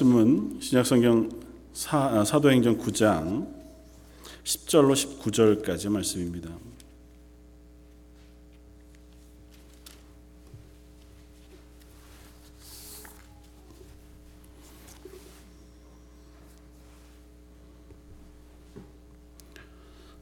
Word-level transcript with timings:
말씀은 0.00 0.60
신약성경 0.60 1.28
사, 1.74 2.24
사도행전 2.24 2.78
9장 2.78 3.46
10절로 4.44 4.94
19절까지 4.94 5.90
말씀입니다. 5.90 6.50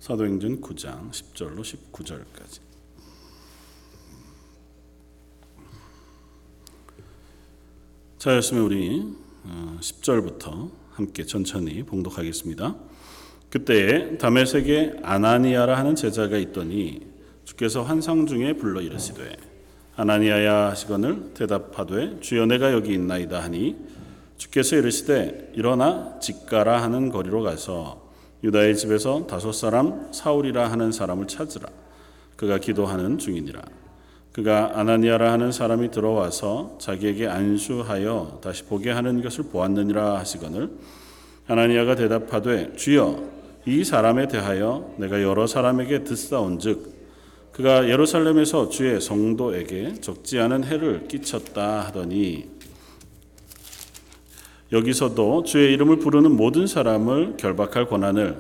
사도행전 0.01 0.61
9장 0.61 1.11
10절로 1.11 1.61
19절까지. 1.93 2.61
자 8.19 8.35
였으면 8.35 8.65
우리 8.65 9.28
10절부터 9.80 10.71
함께 10.91 11.25
천천히 11.25 11.82
봉독하겠습니다. 11.85 12.75
그때에 13.50 14.18
다메섹에 14.18 15.00
아나니아라 15.03 15.79
하는 15.79 15.95
제자가 15.95 16.36
있더니 16.39 17.00
주께서 17.45 17.82
환상 17.82 18.27
중에 18.27 18.55
불러 18.55 18.81
이르시되 18.81 19.36
아나니아야 19.96 20.71
하시거늘 20.71 21.32
대답하되 21.35 22.21
주여 22.21 22.46
내가 22.46 22.72
여기 22.72 22.93
있나이다 22.93 23.41
하니 23.43 23.77
주께서 24.36 24.77
이르시되 24.77 25.53
일어나 25.55 26.19
직가라 26.21 26.83
하는 26.83 27.11
거리로 27.11 27.43
가서 27.43 28.08
유다의 28.44 28.77
집에서 28.77 29.27
다섯 29.27 29.53
사람 29.53 30.13
사울이라 30.13 30.71
하는 30.71 30.93
사람을 30.93 31.27
찾으라 31.27 31.69
그가 32.36 32.58
기도하는 32.58 33.19
중이니라 33.19 33.62
그가 34.39 34.78
아나니아라 34.78 35.33
하는 35.33 35.51
사람이 35.51 35.91
들어와서 35.91 36.78
자기에게 36.81 37.27
안수하여 37.27 38.39
다시 38.41 38.62
보게 38.62 38.92
하는 38.92 39.20
것을 39.20 39.47
보았느니라 39.51 40.17
하시거늘 40.17 40.70
아나니아가 41.48 41.97
대답하되 41.97 42.77
주여 42.77 43.20
이 43.67 43.83
사람에 43.83 44.28
대하여 44.28 44.95
내가 44.97 45.25
여러 45.25 45.48
사람에게 45.48 46.05
듣사온즉 46.05 47.50
그가 47.50 47.89
예루살렘에서 47.89 48.69
주의 48.69 49.00
성도에게 49.00 49.95
적지 49.95 50.39
않은 50.39 50.62
해를 50.62 51.08
끼쳤다 51.08 51.80
하더니 51.80 52.48
여기서도 54.70 55.42
주의 55.42 55.73
이름을 55.73 55.98
부르는 55.98 56.30
모든 56.36 56.69
사람을 56.69 57.39
결박할 57.39 57.89
권한을 57.89 58.36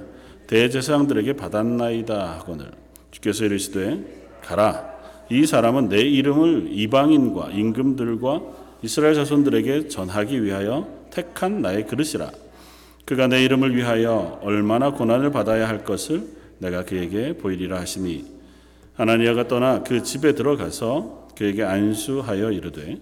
대제사장들에게 0.46 1.32
받았나이다 1.32 2.38
하거늘 2.38 2.70
주께서 3.10 3.46
이르시되 3.46 4.28
가라 4.44 4.97
이 5.30 5.44
사람은 5.44 5.88
내 5.88 6.00
이름을 6.00 6.68
이방인과 6.70 7.50
임금들과 7.50 8.40
이스라엘 8.82 9.14
자손들에게 9.14 9.88
전하기 9.88 10.42
위하여 10.42 10.86
택한 11.10 11.60
나의 11.60 11.86
그릇이라. 11.86 12.30
그가 13.04 13.26
내 13.26 13.42
이름을 13.44 13.74
위하여 13.74 14.38
얼마나 14.42 14.90
고난을 14.90 15.30
받아야 15.30 15.68
할 15.68 15.84
것을 15.84 16.24
내가 16.58 16.84
그에게 16.84 17.36
보이리라 17.36 17.78
하시니 17.80 18.24
아나니아가 18.96 19.48
떠나 19.48 19.82
그 19.82 20.02
집에 20.02 20.34
들어가서 20.34 21.28
그에게 21.36 21.62
안수하여 21.62 22.50
이르되 22.50 22.98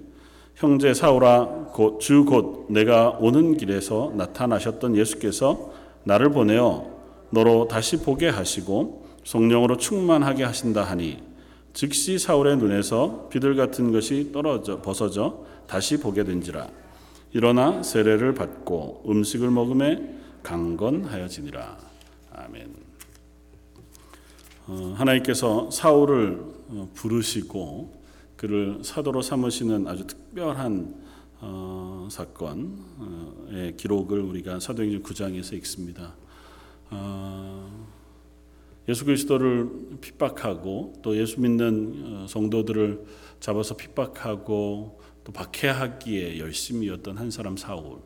형제 0.54 0.94
사울아 0.94 1.72
주곧 2.00 2.66
내가 2.70 3.10
오는 3.20 3.56
길에서 3.56 4.12
나타나셨던 4.16 4.97
예수께서 4.97 5.72
나를 6.04 6.30
보내어 6.30 6.86
너로 7.30 7.66
다시 7.69 7.98
보게 7.98 8.28
하시고 8.28 9.06
성령으로 9.24 9.77
충만하게 9.77 10.44
하신다 10.44 10.82
하니 10.82 11.25
즉시 11.77 12.19
사울의 12.19 12.56
눈에서 12.56 13.28
비들 13.28 13.55
같은 13.55 13.92
것이 13.92 14.32
떨어져 14.32 14.80
벗어져 14.80 15.44
다시 15.66 16.00
보게 16.00 16.24
된지라 16.24 16.70
일어나 17.34 17.82
세례를 17.82 18.32
받고 18.32 19.05
음식을 19.06 19.50
먹음에 19.50 20.16
강건하여지니라 20.42 21.77
아멘. 22.32 22.74
어, 24.69 24.94
하나님께서 24.97 25.70
사울을 25.70 26.38
어, 26.70 26.88
부르시고 26.94 28.03
그를 28.38 28.78
사도로 28.82 29.20
삼으시는 29.20 29.87
아주 29.87 30.06
특별한 30.06 30.94
어, 31.41 32.08
사건의 32.10 33.76
기록을 33.76 34.20
우리가 34.20 34.60
사도행전 34.60 35.03
9장에서 35.03 35.53
읽습니다. 35.58 36.14
어, 38.86 38.88
예수 38.88 39.04
그리스도를 39.04 39.69
핍박하고 40.00 40.94
또 41.02 41.16
예수 41.16 41.41
믿는 41.41 42.02
어, 42.04 42.26
성도들을 42.28 43.04
잡아서 43.41 43.76
핍박하고 43.76 45.00
또 45.24 45.32
박해하기에 45.32 46.38
열심이었던 46.38 47.19
한 47.19 47.30
사람 47.30 47.56
사울. 47.56 47.98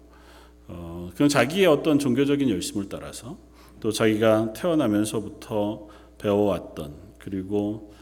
어, 0.68 1.10
그는 1.14 1.28
자기의 1.28 1.66
어떤 1.66 1.98
종교적인 1.98 2.48
열심을 2.48 2.88
따라서 2.88 3.38
또 3.80 3.90
자기가 3.90 4.52
태어나면서부터 4.52 5.88
배워왔던 6.18 6.94
그리고 7.18 7.92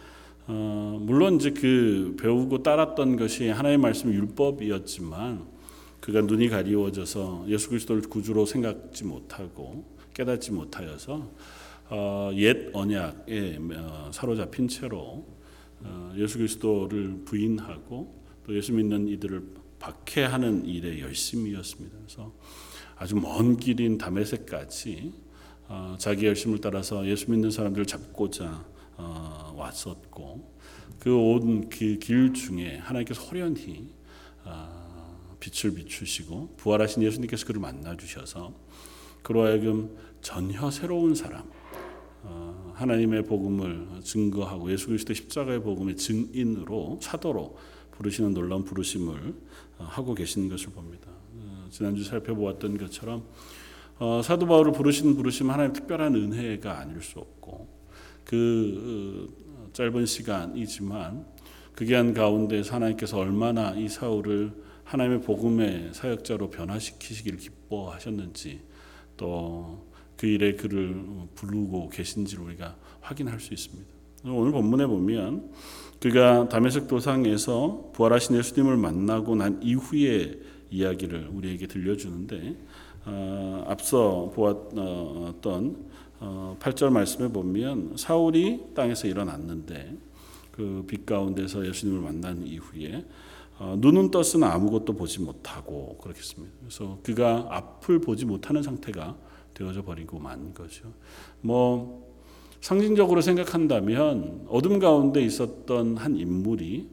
어, 0.46 0.98
물론 1.00 1.36
이제 1.36 1.50
그 1.50 2.16
배우고 2.18 2.62
따랐던 2.62 3.16
것이 3.16 3.48
하나의 3.48 3.78
말씀 3.78 4.12
율법이었지만 4.12 5.46
그가 6.00 6.22
눈이 6.22 6.48
가리워져서 6.48 7.44
예수 7.48 7.68
그리스도를 7.68 8.02
구주로 8.02 8.46
생각지 8.46 9.04
못하고 9.04 9.84
깨닫지 10.14 10.52
못하여서 10.52 11.28
어, 11.90 12.30
옛 12.34 12.70
언약에 12.72 13.58
어, 13.76 14.10
사로잡힌 14.12 14.68
채로 14.68 15.26
어, 15.80 16.12
예수 16.16 16.38
그리스도를 16.38 17.22
부인하고 17.24 18.22
또 18.44 18.56
예수 18.56 18.72
믿는 18.72 19.08
이들을 19.08 19.42
박해하는 19.78 20.66
일에 20.66 21.00
열심이었습니다. 21.00 21.96
그래서 21.98 22.32
아주 22.96 23.16
먼 23.16 23.56
길인 23.56 23.96
다메섹까지 23.96 25.12
어, 25.68 25.96
자기 25.98 26.26
열심을 26.26 26.60
따라서 26.60 27.06
예수 27.06 27.30
믿는 27.30 27.50
사람들을 27.50 27.86
잡고자 27.86 28.64
어, 28.96 29.54
왔었고 29.56 30.58
그온그길 30.98 32.34
중에 32.34 32.78
하나님께서 32.78 33.22
호련히 33.22 33.92
어, 34.44 35.36
빛을 35.40 35.74
비추시고 35.74 36.56
부활하신 36.56 37.02
예수님께서 37.02 37.46
그를 37.46 37.60
만나 37.60 37.96
주셔서 37.96 38.52
그로 39.22 39.44
하여금 39.44 39.96
전혀 40.20 40.70
새로운 40.70 41.14
사람 41.14 41.42
어, 41.42 41.57
하나님의 42.78 43.24
복음을 43.24 43.88
증거하고 44.02 44.70
예수 44.70 44.86
그리스도 44.86 45.12
십자가의 45.12 45.62
복음의 45.62 45.96
증인으로 45.96 47.00
사도로 47.02 47.58
부르시는 47.92 48.34
놀라운 48.34 48.64
부르심을 48.64 49.34
어, 49.78 49.84
하고 49.84 50.14
계시는 50.14 50.48
것을 50.48 50.70
봅니다. 50.70 51.08
어, 51.10 51.66
지난주 51.70 52.04
살펴보았던 52.04 52.78
것처럼 52.78 53.24
사도 54.22 54.46
바울을 54.46 54.70
부르시는 54.70 55.16
부르심 55.16 55.50
하나님 55.50 55.72
특별한 55.72 56.14
은혜가 56.14 56.78
아닐 56.78 57.02
수 57.02 57.18
없고 57.18 57.66
그 58.24 59.28
짧은 59.72 60.06
시간이지만 60.06 61.26
그 61.74 61.84
기한 61.84 62.14
가운데서 62.14 62.76
하나님께서 62.76 63.18
얼마나 63.18 63.74
이 63.74 63.88
사울을 63.88 64.52
하나님의 64.84 65.22
복음의 65.22 65.90
사역자로 65.94 66.50
변화시키시기를 66.50 67.38
기뻐하셨는지 67.38 68.60
또 69.16 69.87
그 70.18 70.26
일에 70.26 70.52
그를 70.54 71.02
부르고 71.34 71.88
계신지를 71.88 72.44
우리가 72.44 72.76
확인할 73.00 73.40
수 73.40 73.54
있습니다. 73.54 73.88
오늘 74.26 74.52
본문에 74.52 74.86
보면 74.86 75.50
그가 76.00 76.48
다메섹 76.50 76.88
도상에서 76.88 77.90
부활하신 77.94 78.36
예수님을 78.36 78.76
만나고 78.76 79.36
난 79.36 79.60
이후의 79.62 80.40
이야기를 80.70 81.30
우리에게 81.32 81.66
들려주는데 81.66 82.56
어, 83.06 83.64
앞서 83.66 84.30
보았던 84.34 85.88
어, 86.20 86.56
8절 86.60 86.90
말씀에 86.90 87.28
보면 87.28 87.94
사울이 87.96 88.74
땅에서 88.74 89.08
일어났는데 89.08 89.96
그 90.52 90.84
빛 90.88 91.06
가운데서 91.06 91.66
예수님을 91.66 92.00
만난 92.00 92.44
이후에 92.44 93.06
어, 93.58 93.76
눈은 93.78 94.10
떴으나 94.10 94.52
아무것도 94.52 94.94
보지 94.94 95.20
못하고 95.20 95.96
그렇겠습니다. 95.98 96.52
그래서 96.60 96.98
그가 97.04 97.46
앞을 97.50 98.00
보지 98.00 98.24
못하는 98.24 98.62
상태가 98.62 99.16
되어져 99.58 99.82
버리고 99.82 100.18
만 100.18 100.54
거죠. 100.54 100.92
뭐 101.40 102.06
상징적으로 102.60 103.20
생각한다면 103.20 104.46
어둠 104.48 104.78
가운데 104.78 105.20
있었던 105.20 105.96
한 105.96 106.16
인물이 106.16 106.88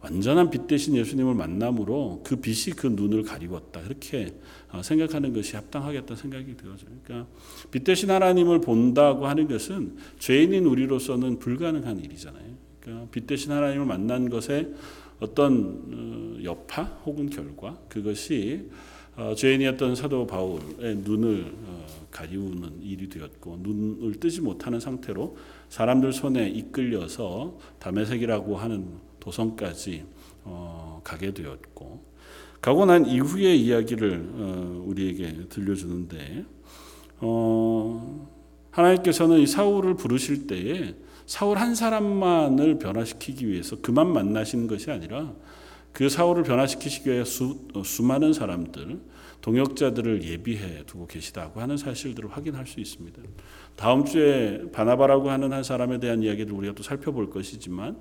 완전한 0.00 0.50
빛 0.50 0.66
대신 0.66 0.94
예수님을 0.96 1.34
만남으로 1.34 2.20
그 2.24 2.36
빛이 2.36 2.76
그 2.76 2.88
눈을 2.88 3.22
가리웠다. 3.22 3.80
이렇게 3.80 4.34
어, 4.70 4.82
생각하는 4.82 5.32
것이 5.32 5.56
합당하겠다 5.56 6.14
생각이 6.14 6.56
되어져요. 6.56 6.90
그러니까 7.02 7.30
빛 7.70 7.84
대신 7.84 8.10
하나님을 8.10 8.60
본다고 8.60 9.26
하는 9.26 9.48
것은 9.48 9.96
죄인인 10.18 10.66
우리로서는 10.66 11.38
불가능한 11.38 12.00
일이잖아요. 12.00 12.44
그러니까 12.80 13.08
빛 13.12 13.26
대신 13.26 13.50
하나님을 13.52 13.86
만난 13.86 14.28
것에 14.28 14.68
어떤 15.20 15.80
어, 15.90 16.44
여파 16.44 16.82
혹은 17.06 17.30
결과 17.30 17.78
그것이 17.88 18.68
어, 19.16 19.34
죄인이었던 19.34 19.94
사도 19.94 20.26
바울의 20.26 20.96
눈을 20.96 21.52
가리우는 22.14 22.80
일이 22.80 23.08
되었고 23.08 23.58
눈을 23.60 24.20
뜨지 24.20 24.40
못하는 24.40 24.78
상태로 24.78 25.36
사람들 25.68 26.12
손에 26.12 26.48
이끌려서 26.48 27.58
담에색이라고 27.80 28.56
하는 28.56 28.86
도성까지 29.18 30.04
어, 30.44 31.00
가게 31.02 31.34
되었고 31.34 32.04
가고 32.60 32.86
난 32.86 33.04
이후의 33.04 33.60
이야기를 33.60 34.28
어, 34.32 34.84
우리에게 34.86 35.48
들려주는데 35.48 36.44
어, 37.18 38.28
하나님께서는 38.70 39.40
이 39.40 39.46
사울을 39.46 39.94
부르실 39.94 40.46
때에 40.46 40.94
사울 41.26 41.58
한 41.58 41.74
사람만을 41.74 42.78
변화시키기 42.78 43.48
위해서 43.48 43.76
그만 43.82 44.12
만나시는 44.12 44.68
것이 44.68 44.90
아니라 44.90 45.32
그 45.92 46.08
사울을 46.08 46.44
변화시키시기 46.44 47.10
위해 47.10 47.24
수, 47.24 47.58
어, 47.74 47.82
수많은 47.82 48.32
사람들 48.32 49.00
동역자들을 49.44 50.24
예비해 50.24 50.84
두고 50.86 51.06
계시다고 51.06 51.60
하는 51.60 51.76
사실들을 51.76 52.30
확인할 52.30 52.66
수 52.66 52.80
있습니다. 52.80 53.20
다음 53.76 54.06
주에 54.06 54.62
바나바라고 54.72 55.28
하는 55.28 55.52
한 55.52 55.62
사람에 55.62 56.00
대한 56.00 56.22
이야기를 56.22 56.50
우리가 56.50 56.74
또 56.74 56.82
살펴볼 56.82 57.28
것이지만 57.28 57.98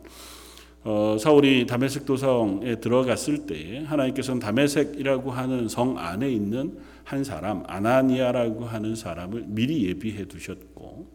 어, 0.85 1.17
사울이 1.19 1.65
다메섹 1.65 2.05
도성에 2.05 2.79
들어갔을 2.79 3.45
때에 3.45 3.83
하나님께서는 3.83 4.39
다메섹이라고 4.39 5.31
하는 5.31 5.67
성 5.67 5.97
안에 5.97 6.31
있는 6.31 6.77
한 7.03 7.25
사람 7.25 7.63
아나니아라고 7.67 8.63
하는 8.63 8.95
사람을 8.95 9.43
미리 9.47 9.85
예비해 9.85 10.25
두셨고 10.25 11.07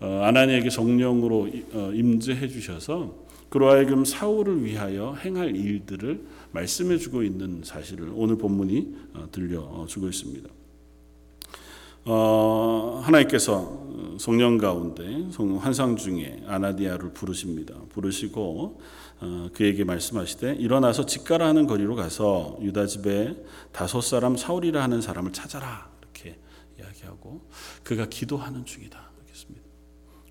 어, 0.00 0.20
아나니에게 0.24 0.68
성령으로 0.68 1.48
어, 1.72 1.90
임재해 1.94 2.48
주셔서 2.48 3.24
그로 3.48 3.70
하여금 3.70 4.04
사울을 4.04 4.62
위하여 4.62 5.14
행할 5.14 5.56
일들을 5.56 6.20
말씀해 6.54 6.98
주고 6.98 7.22
있는 7.22 7.62
사실을 7.64 8.12
오늘 8.14 8.38
본문이 8.38 8.94
어, 9.14 9.26
들려 9.30 9.84
주고 9.88 10.08
있습니다. 10.08 10.48
어, 12.06 13.00
하나님께서 13.02 13.82
성령 14.18 14.58
가운데 14.58 15.26
환상 15.58 15.96
중에 15.96 16.42
아나디아를 16.46 17.12
부르십니다. 17.12 17.74
부르시고 17.88 18.80
어, 19.20 19.48
그에게 19.52 19.84
말씀하시되 19.84 20.54
일어나서 20.54 21.06
집가라 21.06 21.46
하는 21.48 21.66
거리로 21.66 21.96
가서 21.96 22.58
유다 22.62 22.86
집에 22.86 23.34
다섯 23.72 24.00
사람 24.00 24.36
사울이라 24.36 24.82
하는 24.82 25.00
사람을 25.00 25.32
찾아라 25.32 25.90
이렇게 26.02 26.38
이야기하고 26.78 27.48
그가 27.82 28.06
기도하는 28.06 28.64
중이다 28.64 29.10
이렇습니다. 29.26 29.66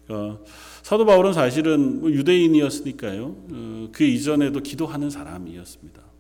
어, 0.10 0.40
사도 0.84 1.06
바울은 1.06 1.34
사실은 1.34 2.02
뭐 2.02 2.12
유대인이었으니까요. 2.12 3.26
어, 3.26 3.90
그 3.92 4.04
이전에도 4.04 4.62
기도하는 4.62 5.10
사람이었습니다. 5.10 6.13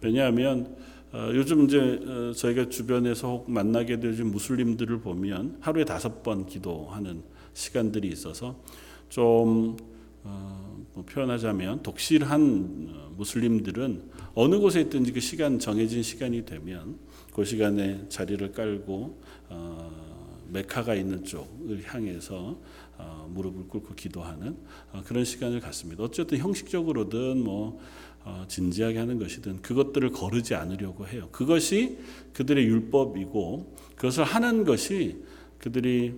왜냐하면 0.00 0.76
어, 1.12 1.30
요즘 1.34 1.64
이제 1.64 1.78
어, 1.78 2.32
저희가 2.32 2.68
주변에서 2.68 3.28
혹 3.28 3.50
만나게 3.50 3.98
되는 3.98 4.30
무슬림들을 4.30 5.00
보면 5.00 5.56
하루에 5.60 5.84
다섯 5.84 6.22
번 6.22 6.46
기도하는 6.46 7.22
시간들이 7.54 8.08
있어서 8.08 8.60
좀 9.08 9.76
어, 10.24 10.84
뭐 10.92 11.04
표현하자면 11.04 11.82
독실한 11.82 12.88
어, 12.90 13.12
무슬림들은 13.16 14.02
어느 14.34 14.58
곳에 14.58 14.82
있든지 14.82 15.12
그 15.12 15.20
시간 15.20 15.58
정해진 15.58 16.02
시간이 16.02 16.44
되면 16.44 16.98
그 17.34 17.44
시간에 17.44 18.04
자리를 18.08 18.52
깔고 18.52 19.18
어, 19.48 20.08
메카가 20.50 20.94
있는 20.94 21.24
쪽을 21.24 21.84
향해서 21.86 22.58
어, 22.98 23.30
무릎을 23.32 23.68
꿇고 23.68 23.94
기도하는 23.94 24.56
어, 24.92 25.02
그런 25.06 25.24
시간을 25.24 25.60
갖습니다. 25.60 26.02
어쨌든 26.02 26.38
형식적으로든 26.38 27.42
뭐 27.42 27.80
어, 28.17 28.17
진지하게 28.48 28.98
하는 28.98 29.18
것이든 29.18 29.62
그것들을 29.62 30.10
거르지 30.10 30.54
않으려고 30.54 31.06
해요. 31.06 31.28
그것이 31.32 31.98
그들의 32.32 32.64
율법이고 32.64 33.76
그것을 33.96 34.24
하는 34.24 34.64
것이 34.64 35.22
그들이 35.58 36.14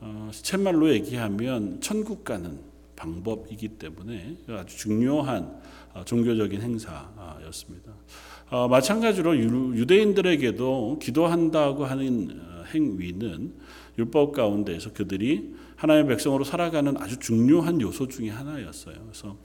어, 0.00 0.30
시쳇말로 0.32 0.90
얘기하면 0.92 1.80
천국 1.80 2.24
가는 2.24 2.58
방법이기 2.96 3.68
때문에 3.68 4.36
아주 4.48 4.76
중요한 4.76 5.60
어, 5.92 6.04
종교적인 6.04 6.60
행사였습니다. 6.60 7.92
마찬가지로 8.68 9.38
유대인들에게도 9.76 10.98
기도한다고 11.00 11.84
하는 11.84 12.40
행위는 12.74 13.54
율법 13.96 14.32
가운데에서 14.32 14.92
그들이 14.92 15.54
하나님의 15.76 16.08
백성으로 16.08 16.42
살아가는 16.42 16.96
아주 16.96 17.18
중요한 17.18 17.80
요소 17.80 18.08
중의 18.08 18.30
하나였어요. 18.30 18.96
그래서 19.04 19.36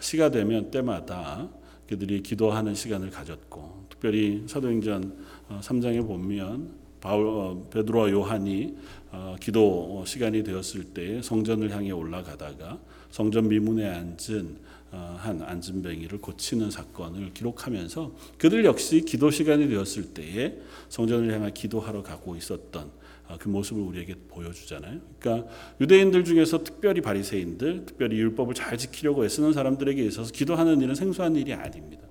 시가 0.00 0.30
되면 0.30 0.70
때마다 0.70 1.48
그들이 1.88 2.22
기도하는 2.22 2.74
시간을 2.74 3.10
가졌고 3.10 3.86
특별히 3.88 4.44
사도행전 4.46 5.16
3장에 5.60 6.00
어, 6.00 6.06
보면 6.06 6.70
바울 7.00 7.26
어, 7.26 7.66
베드로와 7.70 8.10
요한이 8.10 8.76
어, 9.10 9.36
기도 9.40 10.04
시간이 10.06 10.44
되었을 10.44 10.84
때 10.84 11.22
성전을 11.22 11.70
향해 11.70 11.90
올라가다가 11.90 12.78
성전 13.10 13.48
미문에 13.48 13.88
앉은 13.88 14.68
한 14.90 15.42
안진뱅이를 15.42 16.18
고치는 16.18 16.70
사건을 16.70 17.34
기록하면서 17.34 18.10
그들 18.38 18.64
역시 18.64 19.02
기도 19.02 19.30
시간이 19.30 19.68
되었을 19.68 20.14
때에 20.14 20.56
성전을 20.88 21.30
향해 21.30 21.50
기도하러 21.52 22.02
가고 22.02 22.36
있었던 22.36 22.84
아, 22.84 22.97
그 23.38 23.48
모습을 23.48 23.82
우리에게 23.82 24.14
보여주잖아요. 24.28 25.00
그러니까 25.18 25.50
유대인들 25.80 26.24
중에서 26.24 26.62
특별히 26.64 27.00
바리새인들, 27.00 27.86
특별히 27.86 28.16
율법을 28.16 28.54
잘 28.54 28.78
지키려고 28.78 29.24
애쓰는 29.24 29.52
사람들에게 29.52 30.02
있어서 30.06 30.32
기도하는 30.32 30.80
일은 30.80 30.94
생소한 30.94 31.36
일이 31.36 31.52
아닙니다. 31.52 32.02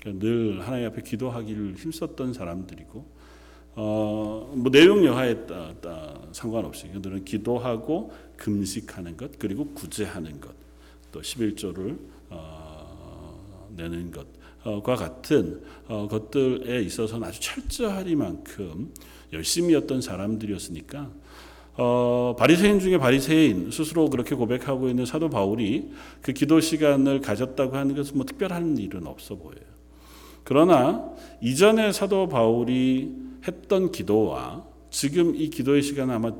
그러니까 0.00 0.26
늘 0.26 0.60
하나님 0.60 0.86
앞에 0.88 1.02
기도하기를 1.02 1.76
힘썼던 1.76 2.32
사람들이고 2.32 3.20
어, 3.76 4.52
뭐 4.56 4.70
내용 4.70 5.04
여하에 5.04 5.46
따, 5.46 5.74
따 5.80 6.20
상관없이 6.32 6.88
그들은 6.88 7.24
기도하고 7.24 8.12
금식하는 8.36 9.16
것 9.16 9.38
그리고 9.38 9.66
구제하는 9.74 10.40
것 10.40 10.60
또 11.12 11.20
11조를 11.20 11.98
어, 12.30 13.68
내는 13.76 14.10
것과 14.10 14.94
같은 14.94 15.62
어, 15.88 16.08
것들에 16.08 16.82
있어서는 16.82 17.26
아주 17.26 17.40
철저하리만큼 17.40 18.92
열심히였던 19.32 20.00
사람들이었으니까 20.00 21.10
어, 21.74 22.34
바리새인 22.38 22.80
중에 22.80 22.98
바리새인 22.98 23.70
스스로 23.70 24.10
그렇게 24.10 24.34
고백하고 24.34 24.88
있는 24.88 25.06
사도 25.06 25.30
바울이 25.30 25.90
그 26.20 26.32
기도 26.32 26.60
시간을 26.60 27.20
가졌다고 27.20 27.76
하는 27.76 27.94
것은 27.94 28.16
뭐 28.16 28.26
특별한 28.26 28.76
일은 28.76 29.06
없어 29.06 29.36
보여요. 29.36 29.64
그러나 30.44 31.10
이전에 31.40 31.92
사도 31.92 32.28
바울이 32.28 33.14
했던 33.46 33.92
기도와 33.92 34.64
지금 34.90 35.34
이 35.36 35.48
기도의 35.48 35.82
시간은 35.82 36.14
아마 36.14 36.32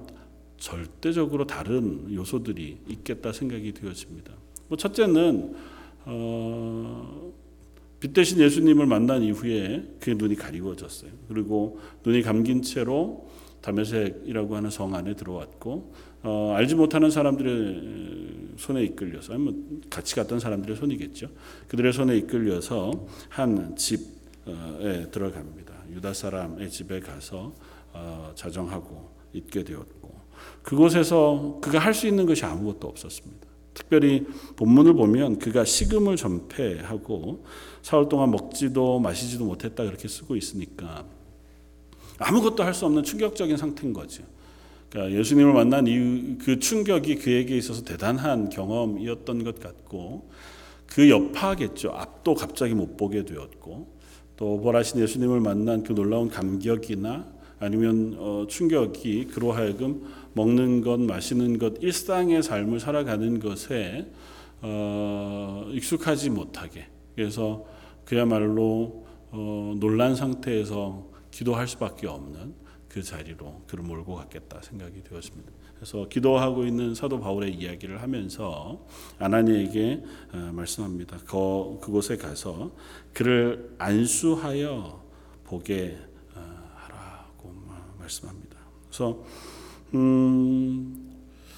절대적으로 0.59 1.47
다른 1.47 2.13
요소들이 2.13 2.79
있겠다 2.89 3.33
생각이 3.33 3.73
되어집니다. 3.73 4.33
뭐 4.69 4.77
첫째는 4.77 5.55
어, 6.05 7.33
빛 8.01 8.13
대신 8.15 8.39
예수님을 8.41 8.87
만난 8.87 9.23
이후에 9.23 9.85
그의 10.01 10.17
눈이 10.17 10.37
가리워졌어요. 10.37 11.11
그리고 11.29 11.79
눈이 12.05 12.23
감긴 12.23 12.63
채로 12.63 13.29
다메섹이라고 13.61 14.57
하는 14.57 14.71
성 14.71 14.95
안에 14.95 15.15
들어왔고 15.15 15.93
어, 16.23 16.55
알지 16.57 16.75
못하는 16.75 17.11
사람들의 17.11 18.57
손에 18.57 18.83
이끌려서 18.85 19.39
뭐 19.39 19.55
같이 19.91 20.15
갔던 20.15 20.41
사람들의 20.41 20.77
손이겠죠. 20.77 21.29
그들의 21.69 21.93
손에 21.93 22.17
이끌려서 22.17 23.07
한 23.29 23.77
집에 23.77 24.03
들어갑니다. 25.11 25.75
유다 25.91 26.15
사람의 26.15 26.71
집에 26.71 27.01
가서 27.01 27.55
어, 27.93 28.33
자정하고 28.35 29.11
있게 29.35 29.63
되었고 29.65 30.21
그곳에서 30.63 31.59
그가 31.61 31.79
할 31.79 31.93
수 31.93 32.07
있는 32.07 32.25
것이 32.25 32.45
아무것도 32.45 32.89
없었습니다. 32.89 33.50
특별히 33.75 34.27
본문을 34.57 34.95
보면 34.95 35.39
그가 35.39 35.65
식음을 35.65 36.17
전폐하고 36.17 37.45
사흘 37.83 38.09
동안 38.09 38.31
먹지도 38.31 38.99
마시지도 38.99 39.45
못했다 39.45 39.85
그렇게 39.85 40.09
쓰고 40.09 40.37
있으니까 40.37 41.05
아무것도 42.19 42.63
할 42.63 42.75
수 42.75 42.87
없는 42.87 43.03
충격적인 43.03 43.57
상태인 43.57 43.93
거죠. 43.93 44.23
그러니까 44.91 45.19
예수님을 45.19 45.53
만난 45.53 45.87
이유 45.87 46.37
그 46.39 46.59
충격이 46.59 47.17
그에게 47.17 47.57
있어서 47.57 47.83
대단한 47.85 48.51
경험이었던 48.51 49.45
것 49.45 49.61
같고 49.61 50.29
그 50.87 51.09
여파겠죠. 51.09 51.93
앞도 51.93 52.35
갑자기 52.35 52.75
못 52.75 52.97
보게 52.97 53.25
되었고 53.25 54.01
또 54.37 54.61
벌하신 54.61 55.01
예수님을 55.01 55.41
만난 55.41 55.83
그 55.83 55.95
놀라운 55.95 56.29
감격이나 56.29 57.27
아니면 57.61 58.17
어, 58.19 58.47
충격이 58.49 59.27
그로 59.27 59.53
하여금 59.53 60.03
먹는 60.33 60.81
것, 60.83 61.01
마시는 61.01 61.59
것, 61.59 61.75
일상의 61.81 62.43
삶을 62.43 62.81
살아가는 62.81 63.41
것에 63.41 64.11
어, 64.63 65.67
익숙하지 65.73 66.31
못하게 66.31 66.87
그래서 67.15 67.65
그야말로 68.05 69.07
어, 69.31 69.75
놀란 69.79 70.15
상태에서 70.15 71.09
기도할 71.31 71.69
수밖에 71.69 72.07
없는 72.07 72.55
그 72.89 73.03
자리로 73.03 73.63
그를 73.67 73.85
몰고 73.85 74.17
갔겠다 74.17 74.61
생각이 74.63 75.03
되었습니다. 75.05 75.53
그래서 75.77 76.09
기도하고 76.09 76.67
있는 76.67 76.95
사도 76.95 77.21
바울의 77.21 77.55
이야기를 77.55 78.03
하면서 78.03 78.87
아나니에게 79.19 80.03
어, 80.35 80.51
말씀합니다. 80.53 81.19
그, 81.19 81.79
그곳에 81.81 82.17
가서 82.17 82.73
그를 83.15 83.75
안수하여 83.79 85.03
보게 85.45 85.97
어, 86.35 86.41
하라고 86.75 87.55
말씀합니다. 87.99 88.59
그래서 88.89 89.23
음, 89.95 91.11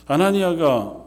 아나니아가 0.06 1.02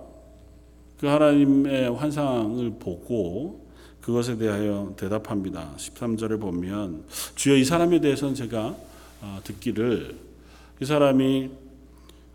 그 1.00 1.08
하나님의 1.08 1.94
환상을 1.96 2.80
보고 2.80 3.66
그것에 4.02 4.38
대하여 4.38 4.94
대답합니다. 4.98 5.74
13절에 5.78 6.40
보면 6.40 7.06
주여 7.36 7.56
이 7.56 7.66
사람에 7.66 8.00
대해서는 8.00 8.36
제가 8.36 8.76
어, 9.22 9.40
듣기를 9.44 10.16
이 10.80 10.86
사람이 10.86 11.50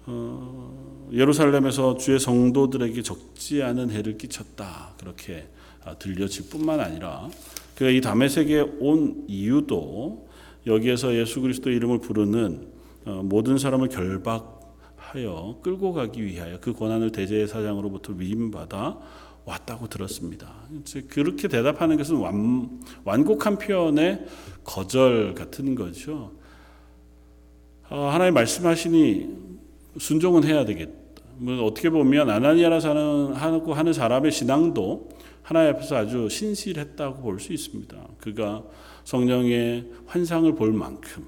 어, 0.07 1.09
예루살렘에서 1.13 1.97
주의 1.97 2.19
성도들에게 2.19 3.03
적지 3.03 3.63
않은 3.63 3.91
해를 3.91 4.19
끼쳤다 4.19 4.95
그렇게 4.99 5.47
아, 5.85 5.95
들려질 5.95 6.51
뿐만 6.51 6.81
아니라 6.81 7.29
그가 7.77 7.91
이 7.91 8.01
다메섹에 8.01 8.61
온 8.81 9.25
이유도 9.29 10.29
여기에서 10.67 11.15
예수 11.15 11.41
그리스도 11.41 11.71
이름을 11.71 12.01
부르는 12.01 12.67
어, 13.07 13.23
모든 13.25 13.59
사람을 13.59 13.89
결박 13.89 14.60
하여 15.11 15.59
끌고 15.61 15.93
가기 15.93 16.25
위하여 16.25 16.61
그 16.61 16.73
고난을 16.73 17.11
대제의 17.11 17.49
사장으로부터 17.49 18.13
위임받아 18.13 18.99
왔다고 19.45 19.89
들었습니다. 19.89 20.55
그렇게 21.09 21.49
대답하는 21.49 21.97
것은 21.97 22.17
완, 22.17 22.81
완곡한 23.05 23.59
표현의 23.59 24.25
거절 24.63 25.35
같은 25.35 25.75
거죠. 25.75 26.33
어, 27.89 28.09
하나님 28.09 28.35
말씀하시니 28.35 29.29
순종은 29.99 30.45
해야 30.45 30.65
되겠다. 30.65 30.95
뭐 31.39 31.65
어떻게 31.65 31.91
보면 31.91 32.31
아나니아라 32.31 32.79
사는 32.79 33.33
하고 33.33 33.75
하는 33.75 33.93
사람의 33.93 34.31
신앙도 34.31 35.09
하나님 35.43 35.75
앞에서 35.75 35.97
아주 35.97 36.29
신실했다고 36.29 37.23
볼 37.23 37.41
수 37.41 37.53
있습니다. 37.53 37.97
그가 38.19 38.63
성령의 39.03 39.91
환상을 40.07 40.55
볼 40.55 40.73
만큼 40.73 41.27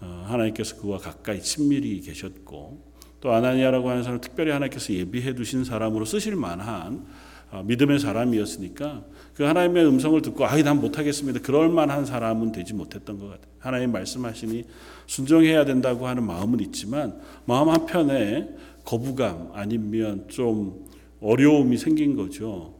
어, 0.00 0.24
하나님께서 0.28 0.76
그와 0.76 0.98
가까이 0.98 1.42
친밀히 1.42 2.00
계셨고 2.00 2.87
또 3.20 3.32
아나니아라고 3.32 3.90
하는 3.90 4.02
사람 4.02 4.20
특별히 4.20 4.52
하나님께서 4.52 4.92
예비해 4.92 5.34
두신 5.34 5.64
사람으로 5.64 6.04
쓰실 6.04 6.36
만한 6.36 7.06
어, 7.50 7.62
믿음의 7.64 7.98
사람이었으니까 7.98 9.04
그 9.34 9.44
하나님의 9.44 9.86
음성을 9.86 10.20
듣고 10.20 10.46
아이 10.46 10.62
난 10.62 10.80
못하겠습니다. 10.80 11.40
그럴 11.40 11.68
만한 11.68 12.04
사람은 12.04 12.52
되지 12.52 12.74
못했던 12.74 13.18
것 13.18 13.28
같아요. 13.28 13.48
하나님 13.58 13.92
말씀하시니 13.92 14.64
순종해야 15.06 15.64
된다고 15.64 16.06
하는 16.06 16.24
마음은 16.24 16.60
있지만 16.60 17.20
마음 17.46 17.70
한편에 17.70 18.48
거부감 18.84 19.50
아니면 19.54 20.26
좀 20.28 20.86
어려움이 21.20 21.78
생긴 21.78 22.16
거죠. 22.16 22.74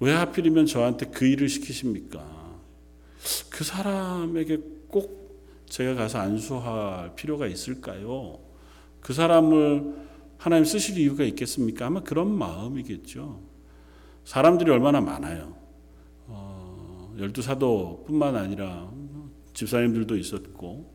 왜 0.00 0.12
하필이면 0.12 0.66
저한테 0.66 1.06
그 1.06 1.24
일을 1.24 1.48
시키십니까? 1.48 2.24
그 3.50 3.64
사람에게 3.64 4.58
꼭 4.88 5.64
제가 5.68 5.94
가서 5.94 6.18
안수할 6.18 7.14
필요가 7.14 7.46
있을까요? 7.46 8.45
그 9.06 9.12
사람을 9.12 9.94
하나님 10.36 10.64
쓰실 10.64 10.98
이유가 10.98 11.22
있겠습니까? 11.22 11.86
아마 11.86 12.02
그런 12.02 12.28
마음이겠죠. 12.36 13.38
사람들이 14.24 14.68
얼마나 14.68 15.00
많아요. 15.00 15.54
어, 16.26 17.14
열두 17.16 17.40
사도뿐만 17.40 18.34
아니라 18.34 18.90
집사님들도 19.54 20.16
있었고 20.16 20.92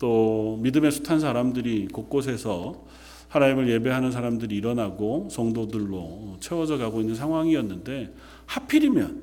또 0.00 0.58
믿음의 0.60 0.90
숱한 0.90 1.20
사람들이 1.20 1.86
곳곳에서 1.86 2.84
하나님을 3.28 3.70
예배하는 3.70 4.10
사람들이 4.10 4.56
일어나고 4.56 5.28
성도들로 5.30 6.38
채워져 6.40 6.78
가고 6.78 7.00
있는 7.00 7.14
상황이었는데 7.14 8.12
하필이면 8.46 9.22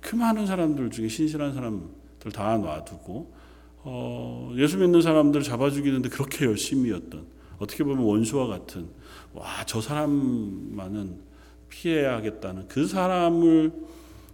그 0.00 0.14
많은 0.14 0.46
사람들 0.46 0.90
중에 0.90 1.08
신실한 1.08 1.54
사람들 1.54 2.30
다 2.32 2.56
놔두고 2.56 3.34
어, 3.78 4.52
예수 4.58 4.78
믿는 4.78 5.02
사람들 5.02 5.42
잡아 5.42 5.70
죽이는데 5.70 6.08
그렇게 6.08 6.44
열심히였던 6.44 7.39
어떻게 7.60 7.84
보면 7.84 8.04
원수와 8.04 8.46
같은 8.46 8.88
와 9.32 9.64
저 9.66 9.80
사람만은 9.80 11.20
피해야겠다는 11.68 12.66
그 12.66 12.86
사람을 12.86 13.72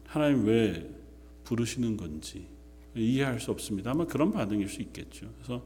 하나님 0.06 0.47
왜 0.47 0.88
부르시는 1.45 1.97
건지 1.97 2.47
이해할 2.95 3.38
수 3.40 3.50
없습니다. 3.50 3.90
아마 3.90 4.06
그런 4.06 4.33
반응일 4.33 4.68
수 4.68 4.80
있겠죠. 4.80 5.26
그래서 5.37 5.62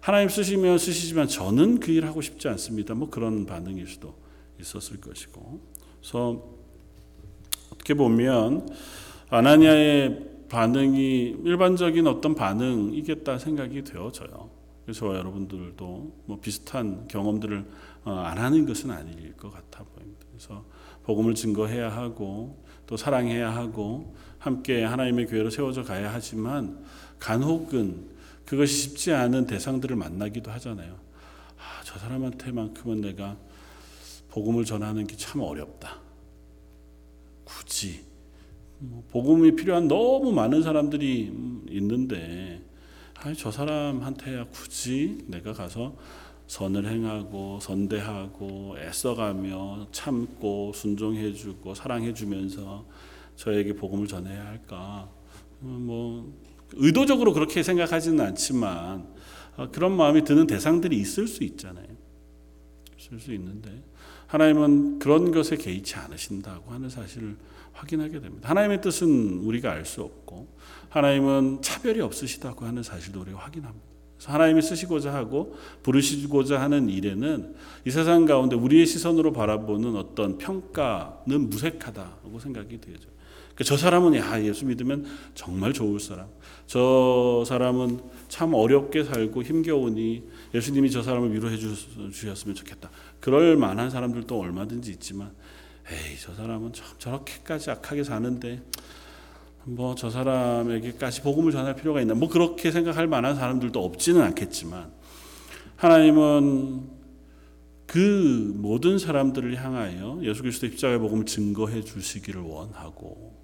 하나님 0.00 0.28
쓰시면 0.28 0.78
쓰시지만 0.78 1.26
저는 1.26 1.80
그 1.80 1.90
일 1.90 2.06
하고 2.06 2.20
싶지 2.22 2.46
않습니다. 2.48 2.94
뭐 2.94 3.10
그런 3.10 3.44
반응일 3.46 3.88
수도 3.88 4.14
있었을 4.60 5.00
것이고. 5.00 5.60
그래서 6.00 6.44
어떻게 7.72 7.94
보면 7.94 8.68
아나니아의 9.30 10.30
반응이 10.48 11.38
일반적인 11.44 12.06
어떤 12.06 12.34
반응이겠다 12.36 13.38
생각이 13.38 13.82
되어져요. 13.82 14.53
그래서 14.84 15.14
여러분들도 15.14 16.12
뭐 16.26 16.40
비슷한 16.40 17.08
경험들을 17.08 17.64
어, 18.04 18.12
안 18.12 18.38
하는 18.38 18.66
것은 18.66 18.90
아닐 18.90 19.34
것 19.36 19.50
같아 19.50 19.82
보입니다. 19.84 20.26
그래서 20.30 20.64
복음을 21.04 21.34
증거해야 21.34 21.90
하고 21.90 22.62
또 22.86 22.96
사랑해야 22.96 23.54
하고 23.54 24.14
함께 24.38 24.84
하나님의 24.84 25.26
교회로 25.26 25.50
세워져 25.50 25.82
가야 25.82 26.12
하지만 26.12 26.84
간혹은 27.18 28.10
그것이 28.44 28.74
쉽지 28.74 29.12
않은 29.12 29.46
대상들을 29.46 29.96
만나기도 29.96 30.50
하잖아요. 30.50 30.92
아, 31.56 31.82
저 31.84 31.98
사람한테만큼은 31.98 33.00
내가 33.00 33.36
복음을 34.30 34.64
전하는 34.64 35.06
게 35.06 35.16
참 35.16 35.40
어렵다. 35.40 36.00
굳이 37.44 38.04
뭐 38.78 39.04
복음이 39.10 39.56
필요한 39.56 39.88
너무 39.88 40.32
많은 40.32 40.62
사람들이 40.62 41.32
있는데 41.70 42.63
아니, 43.24 43.34
저 43.34 43.50
사람한테야 43.50 44.48
굳이 44.48 45.24
내가 45.28 45.54
가서 45.54 45.96
선을 46.46 46.86
행하고 46.86 47.58
선대하고 47.58 48.76
애써가며 48.78 49.86
참고 49.92 50.72
순종해주고 50.74 51.72
사랑해주면서 51.72 52.84
저에게 53.36 53.72
복음을 53.76 54.06
전해야 54.06 54.44
할까? 54.44 55.08
뭐 55.60 56.34
의도적으로 56.74 57.32
그렇게 57.32 57.62
생각하지는 57.62 58.22
않지만 58.22 59.08
어, 59.56 59.70
그런 59.72 59.96
마음이 59.96 60.24
드는 60.24 60.46
대상들이 60.46 60.94
있을 60.98 61.26
수 61.26 61.44
있잖아요. 61.44 61.86
있을 62.98 63.18
수 63.18 63.32
있는데 63.32 63.70
하나님은 64.26 64.98
그런 64.98 65.32
것에 65.32 65.56
개의치 65.56 65.94
않으신다고 65.94 66.72
하는 66.72 66.90
사실을 66.90 67.38
확인하게 67.74 68.20
됩니다. 68.20 68.48
하나님의 68.48 68.80
뜻은 68.80 69.40
우리가 69.44 69.72
알 69.72 69.84
수 69.84 70.00
없고 70.02 70.48
하나님은 70.88 71.60
차별이 71.60 72.00
없으시다고 72.00 72.64
하는 72.64 72.82
사실도 72.82 73.20
우리가 73.20 73.38
확인합니다. 73.38 73.84
하나님이 74.24 74.62
쓰시고자 74.62 75.12
하고 75.12 75.54
부르시고자 75.82 76.60
하는 76.60 76.88
일에는 76.88 77.54
이 77.84 77.90
세상 77.90 78.24
가운데 78.24 78.56
우리의 78.56 78.86
시선으로 78.86 79.32
바라보는 79.32 79.96
어떤 79.96 80.38
평가는 80.38 81.50
무색하다고 81.50 82.38
생각이 82.38 82.80
되죠. 82.80 83.10
그러니까 83.54 83.64
저 83.64 83.76
사람은 83.76 84.14
야 84.16 84.42
예수 84.42 84.64
믿으면 84.66 85.04
정말 85.34 85.72
좋을 85.72 86.00
사람. 86.00 86.26
저 86.66 87.44
사람은 87.46 88.00
참 88.28 88.54
어렵게 88.54 89.04
살고 89.04 89.42
힘겨우니 89.42 90.24
예수님이 90.54 90.90
저 90.90 91.02
사람을 91.02 91.32
위로해 91.34 91.56
주셨으면 91.56 92.54
좋겠다. 92.54 92.90
그럴 93.20 93.56
만한 93.56 93.90
사람들도 93.90 94.38
얼마든지 94.38 94.90
있지만 94.92 95.32
에이 95.90 96.16
저 96.20 96.34
사람은 96.34 96.72
참 96.72 96.86
저렇게까지 96.98 97.70
악하게 97.70 98.04
사는데 98.04 98.62
뭐 99.64 99.94
저 99.94 100.10
사람에게까지 100.10 101.22
복음을 101.22 101.52
전할 101.52 101.74
필요가 101.76 102.00
있나? 102.00 102.14
뭐 102.14 102.28
그렇게 102.28 102.70
생각할 102.70 103.06
만한 103.06 103.34
사람들도 103.36 103.82
없지는 103.82 104.20
않겠지만 104.22 104.90
하나님은 105.76 106.90
그 107.86 108.52
모든 108.56 108.98
사람들을 108.98 109.54
향하여 109.62 110.18
예수 110.22 110.42
그리스도 110.42 110.66
십자가의 110.68 110.98
복음을 110.98 111.26
증거해 111.26 111.82
주시기를 111.82 112.40
원하고 112.40 113.34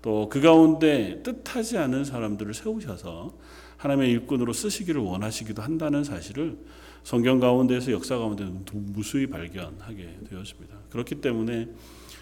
또 0.00 0.28
그 0.28 0.40
가운데 0.40 1.22
뜻하지 1.22 1.78
않은 1.78 2.04
사람들을 2.04 2.54
세우셔서 2.54 3.36
하나님의 3.82 4.10
일꾼으로 4.12 4.52
쓰시기를 4.52 5.00
원하시기도 5.00 5.60
한다는 5.60 6.04
사실을 6.04 6.56
성경 7.02 7.40
가운데에서 7.40 7.90
역사 7.90 8.16
가운데 8.16 8.44
무수히 8.72 9.26
발견하게 9.26 10.18
되었습니다. 10.30 10.76
그렇기 10.90 11.16
때문에 11.16 11.68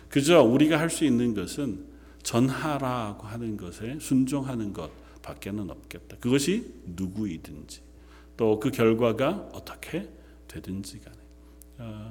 그저 0.09 0.43
우리가 0.43 0.79
할 0.79 0.89
수 0.89 1.05
있는 1.05 1.35
것은 1.35 1.85
전하라고 2.23 3.27
하는 3.27 3.57
것에 3.59 3.99
순종하는 4.01 4.73
것 4.73 4.91
밖에는 5.23 5.71
없겠다. 5.71 6.17
그것이 6.19 6.73
누구이든지 6.97 7.81
또 8.39 8.59
그 8.59 8.71
결과가 8.71 9.51
어떻게 9.53 10.09
되든지 10.49 11.01
간에. 11.01 11.17
아, 11.79 12.11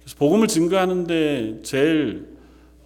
그래서 0.00 0.16
복음을 0.18 0.48
증거하는데 0.48 1.62
제일 1.62 2.34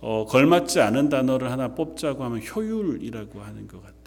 어, 0.01 0.25
걸맞지 0.29 0.81
않은 0.81 1.09
단어를 1.09 1.51
하나 1.51 1.75
뽑자고 1.75 2.23
하면 2.23 2.41
효율이라고 2.41 3.41
하는 3.41 3.67
것 3.67 3.83
같아요. 3.83 3.98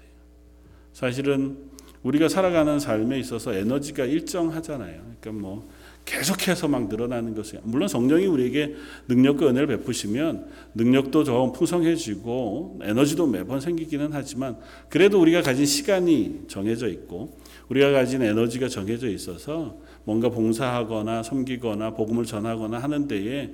사실은 1.02 1.58
우리가 2.04 2.30
살아가는 2.30 2.80
삶에 2.80 3.20
있어서 3.20 3.54
에너지가 3.54 4.06
일정하잖아요. 4.06 5.02
그러니까 5.20 5.32
뭐 5.32 5.68
계속해서 6.06 6.68
막 6.68 6.90
늘어나는 6.90 7.34
것이 7.34 7.58
물론 7.64 7.88
성령이 7.88 8.28
우리에게 8.28 8.76
능력과 9.08 9.48
은혜를 9.48 9.68
베푸시면 9.68 10.48
능력도 10.76 11.24
좀 11.24 11.54
풍성해지고 11.54 12.82
에너지도 12.84 13.26
매번 13.26 13.60
생기기는 13.62 14.10
하지만 14.12 14.58
그래도 14.90 15.20
우리가 15.20 15.42
가진 15.42 15.66
시간이 15.66 16.42
정해져 16.48 16.88
있고 16.88 17.36
우리가 17.70 17.92
가진 17.92 18.22
에너지가 18.22 18.68
정해져 18.68 19.10
있어서 19.10 19.78
뭔가 20.04 20.30
봉사하거나 20.30 21.24
섬기거나 21.24 21.96
복음을 21.96 22.26
전하거나 22.26 22.78
하는 22.78 23.08
데에 23.08 23.54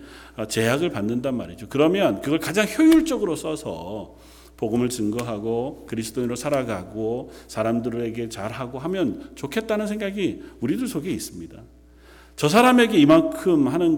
제약을 0.50 0.90
받는단 0.90 1.36
말이죠. 1.36 1.68
그러면 1.70 2.22
그걸 2.22 2.40
가장 2.40 2.66
효율적으로 2.66 3.38
써서 3.38 4.16
복음을 4.58 4.90
증거하고 4.90 5.86
그리스도인으로 5.88 6.36
살아가고 6.36 7.32
사람들에게 7.48 8.30
잘하고 8.30 8.80
하면 8.80 9.32
좋겠다는 9.36 9.88
생각이 9.88 10.44
우리들 10.60 10.88
속에 10.88 11.10
있습니다. 11.12 11.62
저 12.36 12.50
사람에게 12.50 12.98
이만큼 12.98 13.68
하는 13.68 13.96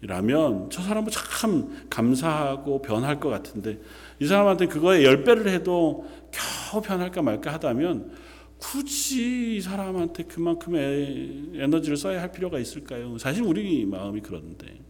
것이라면 0.00 0.70
저 0.70 0.82
사람은 0.82 1.10
참 1.10 1.86
감사하고 1.88 2.82
변할 2.82 3.20
것 3.20 3.28
같은데 3.28 3.78
이 4.18 4.26
사람한테 4.26 4.66
그거에 4.66 5.04
열 5.04 5.24
배를 5.24 5.48
해도 5.48 6.06
겨우 6.30 6.82
변할까 6.82 7.22
말까 7.22 7.52
하다면 7.52 8.12
굳이 8.58 9.56
이 9.56 9.60
사람한테 9.60 10.22
그만큼의 10.24 11.50
에너지를 11.54 11.96
써야 11.96 12.22
할 12.22 12.30
필요가 12.30 12.58
있을까요? 12.58 13.18
사실 13.18 13.42
우리 13.42 13.84
마음이 13.84 14.20
그런데 14.20 14.80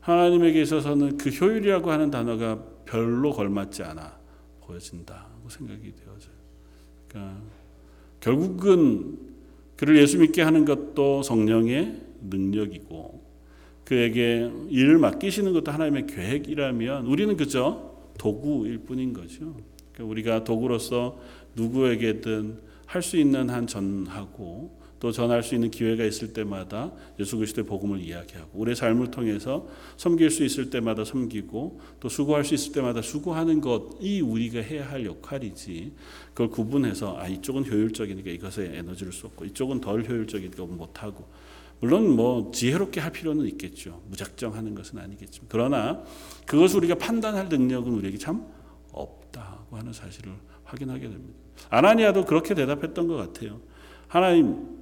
하나님에게 0.00 0.62
있어서는 0.62 1.18
그 1.18 1.30
효율이라고 1.30 1.90
하는 1.90 2.10
단어가 2.10 2.62
별로 2.84 3.32
걸맞지 3.32 3.82
않아 3.82 4.18
보여진다고 4.60 5.48
생각이 5.48 5.92
되어져요. 5.94 6.34
그러니까 7.08 7.40
결국은 8.20 9.18
그를 9.76 9.96
예수 9.98 10.18
믿게 10.18 10.42
하는 10.42 10.64
것도 10.64 11.22
성령의 11.22 12.00
능력이고 12.22 13.22
그에게 13.84 14.50
일을 14.68 14.98
맡기시는 14.98 15.52
것도 15.52 15.70
하나님의 15.70 16.06
계획이라면 16.06 17.06
우리는 17.06 17.36
그저 17.36 17.94
도구일 18.18 18.78
뿐인 18.78 19.12
거죠. 19.12 19.56
그러니까 19.92 20.10
우리가 20.10 20.44
도구로서 20.44 21.18
누구에게든 21.56 22.68
할 22.86 23.02
수 23.02 23.18
있는 23.18 23.50
한 23.50 23.66
전하고 23.66 24.77
또 25.00 25.12
전할 25.12 25.42
수 25.42 25.54
있는 25.54 25.70
기회가 25.70 26.04
있을 26.04 26.32
때마다 26.32 26.92
예수 27.20 27.36
그리스도의 27.36 27.66
복음을 27.66 28.00
이야기하고 28.00 28.58
우리의 28.58 28.74
삶을 28.74 29.10
통해서 29.10 29.68
섬길 29.96 30.30
수 30.30 30.44
있을 30.44 30.70
때마다 30.70 31.04
섬기고 31.04 31.80
또 32.00 32.08
수고할 32.08 32.44
수 32.44 32.54
있을 32.54 32.72
때마다 32.72 33.00
수고하는 33.00 33.60
것이 33.60 34.20
우리가 34.20 34.60
해야 34.60 34.90
할 34.90 35.04
역할이지 35.04 35.92
그걸 36.28 36.48
구분해서 36.48 37.16
아 37.18 37.28
이쪽은 37.28 37.66
효율적이니까 37.66 38.30
이것에 38.30 38.72
에너지를 38.74 39.12
쏟고 39.12 39.44
이쪽은 39.44 39.80
덜 39.80 40.08
효율적이니까 40.08 40.64
못하고 40.64 41.26
물론 41.80 42.16
뭐 42.16 42.50
지혜롭게 42.52 43.00
할 43.00 43.12
필요는 43.12 43.46
있겠죠. 43.50 44.02
무작정 44.08 44.54
하는 44.54 44.74
것은 44.74 44.98
아니겠지만 44.98 45.46
그러나 45.48 46.02
그것을 46.46 46.78
우리가 46.78 46.96
판단할 46.96 47.48
능력은 47.48 47.92
우리에게 47.92 48.18
참 48.18 48.46
없다고 48.92 49.76
하는 49.76 49.92
사실을 49.92 50.32
확인하게 50.64 51.08
됩니다. 51.08 51.38
아나니아도 51.70 52.24
그렇게 52.24 52.54
대답했던 52.54 53.06
것 53.06 53.14
같아요. 53.16 53.60
하나님 54.08 54.78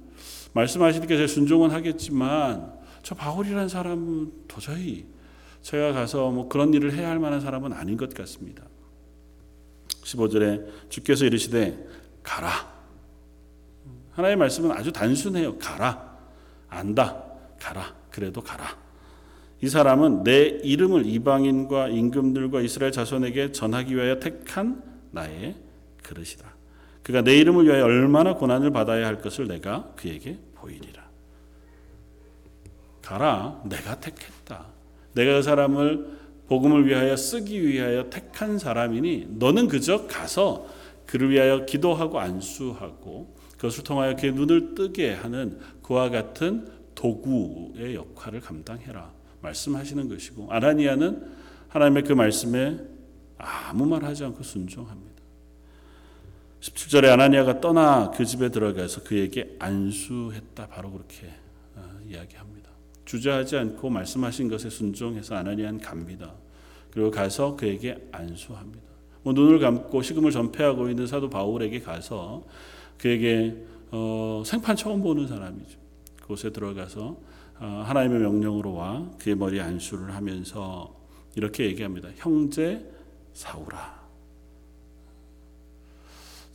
말씀하시니까 0.53 1.15
제가 1.15 1.27
순종은 1.27 1.71
하겠지만 1.71 2.73
저 3.03 3.15
바울이라는 3.15 3.69
사람은 3.69 4.31
도저히 4.47 5.05
제가 5.61 5.93
가서 5.93 6.31
뭐 6.31 6.47
그런 6.47 6.73
일을 6.73 6.93
해야 6.93 7.09
할 7.09 7.19
만한 7.19 7.41
사람은 7.41 7.73
아닌 7.73 7.97
것 7.97 8.13
같습니다. 8.13 8.63
15절에 10.03 10.89
주께서 10.89 11.25
이르시되 11.25 11.85
가라. 12.23 12.49
하나님의 14.11 14.37
말씀은 14.37 14.71
아주 14.71 14.91
단순해요. 14.91 15.57
가라. 15.57 16.17
안다. 16.69 17.23
가라. 17.59 17.95
그래도 18.09 18.41
가라. 18.41 18.77
이 19.61 19.67
사람은 19.67 20.23
내 20.23 20.59
이름을 20.63 21.05
이방인과 21.05 21.89
임금들과 21.89 22.61
이스라엘 22.61 22.91
자손에게 22.91 23.51
전하기 23.51 23.95
위하여 23.95 24.19
택한 24.19 24.83
나의 25.11 25.55
그릇이다. 26.03 26.56
그가 27.07 27.21
내 27.21 27.37
이름을 27.37 27.65
위하여 27.65 27.85
얼마나 27.85 28.33
고난을 28.33 28.71
받아야 28.71 29.07
할 29.07 29.21
것을 29.21 29.47
내가 29.47 29.93
그에게 29.95 30.37
보이리라. 30.55 31.07
가라, 33.01 33.61
내가 33.63 33.97
택했다. 34.01 34.65
내가 35.13 35.35
그 35.35 35.41
사람을 35.41 36.17
복음을 36.49 36.85
위하여 36.85 37.15
쓰기 37.15 37.65
위하여 37.65 38.09
택한 38.09 38.59
사람이니 38.59 39.27
너는 39.39 39.69
그저 39.69 40.05
가서 40.05 40.67
그를 41.05 41.29
위하여 41.29 41.65
기도하고 41.65 42.19
안수하고 42.19 43.33
그것을 43.53 43.85
통하여 43.85 44.17
그의 44.17 44.33
눈을 44.33 44.75
뜨게 44.75 45.13
하는 45.13 45.59
그와 45.81 46.09
같은 46.09 46.67
도구의 46.93 47.95
역할을 47.95 48.41
감당해라. 48.41 49.13
말씀하시는 49.43 50.09
것이고 50.09 50.51
아나니아는 50.51 51.25
하나님의 51.69 52.03
그 52.03 52.11
말씀에 52.11 52.79
아무 53.37 53.85
말 53.85 54.03
하지 54.03 54.25
않고 54.25 54.43
순종합니다. 54.43 55.16
17절에 56.61 57.11
아나니아가 57.11 57.61
떠나 57.61 58.11
그 58.11 58.25
집에 58.25 58.49
들어가서 58.49 59.03
그에게 59.03 59.55
안수했다. 59.59 60.67
바로 60.67 60.91
그렇게 60.91 61.27
어, 61.75 61.81
이야기합니다. 62.07 62.69
주저하지 63.05 63.57
않고 63.57 63.89
말씀하신 63.89 64.49
것에 64.49 64.69
순종해서 64.69 65.35
아나니아는 65.35 65.79
갑니다. 65.79 66.33
그리고 66.91 67.11
가서 67.11 67.55
그에게 67.55 67.97
안수합니다. 68.11 68.87
뭐 69.23 69.33
눈을 69.33 69.59
감고 69.59 70.01
식음을 70.01 70.31
전폐하고 70.31 70.89
있는 70.89 71.05
사도 71.05 71.29
바울에게 71.29 71.81
가서 71.81 72.43
그에게 72.97 73.55
어, 73.91 74.43
생판 74.45 74.75
처음 74.75 75.01
보는 75.01 75.27
사람이죠. 75.27 75.77
그곳에 76.21 76.49
들어가서 76.49 77.17
어, 77.59 77.83
하나님의 77.85 78.19
명령으로 78.19 78.73
와 78.73 79.09
그의 79.19 79.35
머리에 79.35 79.61
안수를 79.61 80.13
하면서 80.13 80.95
이렇게 81.35 81.65
얘기합니다. 81.65 82.09
형제 82.15 82.83
사울아. 83.33 84.06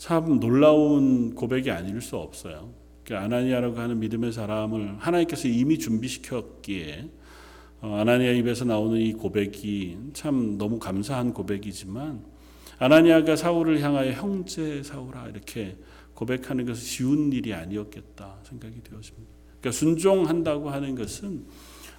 참 0.03 0.41
놀라운 0.41 1.33
고백이 1.37 1.71
아닐 1.71 2.01
수 2.01 2.17
없어요. 2.17 2.75
그 3.07 3.17
아나니아라고 3.17 3.79
하는 3.79 4.01
믿음의 4.01 4.33
사람을 4.33 4.97
하나님께서 4.99 5.47
이미 5.47 5.79
준비시켰기에 5.79 7.09
어, 7.83 7.99
아나니아 8.01 8.33
입에서 8.33 8.65
나오는 8.65 9.01
이 9.01 9.13
고백이 9.13 9.97
참 10.13 10.59
너무 10.59 10.81
감사한 10.81 11.33
고백이지만 11.33 12.25
아나니아가 12.81 13.37
사울을 13.37 13.81
향하여 13.81 14.11
형제 14.11 14.83
사울아 14.83 15.29
이렇게 15.29 15.77
고백하는 16.15 16.67
것은 16.67 16.83
쉬운 16.83 17.33
일이 17.33 17.55
아니었겠다 17.55 18.39
생각이 18.43 18.83
되었습니다. 18.83 19.33
그러니까 19.61 19.71
순종한다고 19.71 20.71
하는 20.71 20.97
것은 20.97 21.45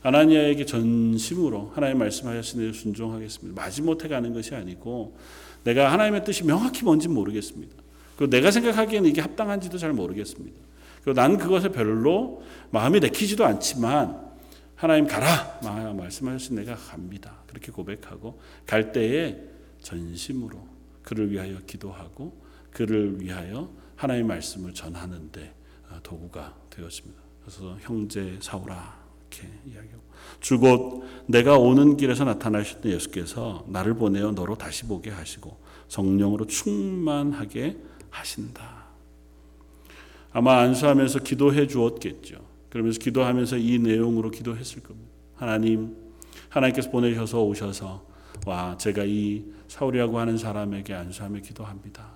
아나니아에게 0.02 0.66
전심으로 0.66 1.72
하나님 1.74 2.00
말씀하셨으니 2.00 2.74
순종하겠습니다. 2.74 3.62
마지못해 3.62 4.10
가는 4.10 4.34
것이 4.34 4.56
아니고 4.56 5.16
내가 5.64 5.90
하나님의 5.94 6.26
뜻이 6.26 6.44
명확히 6.44 6.84
뭔지 6.84 7.08
모르겠습니다. 7.08 7.83
그리고 8.16 8.30
내가 8.30 8.52
생각하기에는 8.52 9.10
이게 9.10 9.22
합당한지도 9.22 9.78
잘 9.78 9.94
모르겠습니다. 9.94 10.60
그리고 11.04 11.20
난 11.20 11.38
그것에 11.38 11.70
별로 11.70 12.44
마음이 12.72 13.00
내키지도 13.00 13.46
않지만 13.46 14.34
하나님 14.76 15.08
가라 15.08 15.60
말씀하셨으니 15.94 16.60
내가 16.60 16.76
갑니다. 16.76 17.38
그렇게 17.48 17.72
고백하고 17.72 18.40
갈 18.66 18.92
때에 18.92 19.38
전심으로 19.82 20.68
그를 21.04 21.32
위하여 21.32 21.60
기도하고 21.68 22.42
그를 22.72 23.22
위하여 23.22 23.70
하나님의 23.96 24.28
말씀을 24.28 24.74
전하는데 24.74 25.54
어, 25.90 26.00
도구가 26.02 26.56
되었습니다. 26.70 27.22
그래서 27.42 27.78
형제 27.82 28.38
사오라 28.42 29.04
이렇게 29.30 29.48
이야기하고 29.66 30.04
주곧 30.40 31.04
내가 31.28 31.58
오는 31.58 31.98
길에서 31.98 32.24
나타나셨던 32.24 32.92
예수께서 32.92 33.66
나를 33.68 33.96
보내어 33.96 34.32
너로 34.32 34.58
다시 34.58 34.86
보게 34.86 35.10
하시고 35.10 35.58
성령으로 35.88 36.48
충만하게 36.48 37.78
하신다. 38.14 38.86
아마 40.32 40.60
안수하면서 40.60 41.20
기도해 41.20 41.68
주었겠죠. 41.68 42.38
그러면서 42.70 43.00
기도하면서 43.00 43.58
이 43.58 43.80
내용으로 43.80 44.32
기도했을 44.32 44.82
겁니다. 44.82 45.12
하나님, 45.36 45.96
하나님께서 46.50 46.90
보내셔서 46.90 47.44
오셔서 47.44 48.06
와 48.46 48.78
제가 48.78 49.04
이 49.06 49.44
사울이라고 49.68 50.20
하는 50.20 50.38
사람에게 50.38 50.94
안수하며 50.94 51.42
기도합니다. 51.42 52.08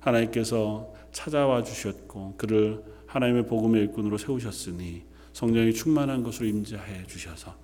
하나님께서 0.00 0.92
찾아와 1.12 1.62
주셨고 1.62 2.34
그를 2.36 2.82
하나님의 3.06 3.46
복음의 3.46 3.82
일꾼으로 3.82 4.18
세우셨으니 4.18 5.02
성령이 5.32 5.72
충만한 5.72 6.22
것으로 6.22 6.46
임재해 6.46 7.06
주셔서 7.06 7.56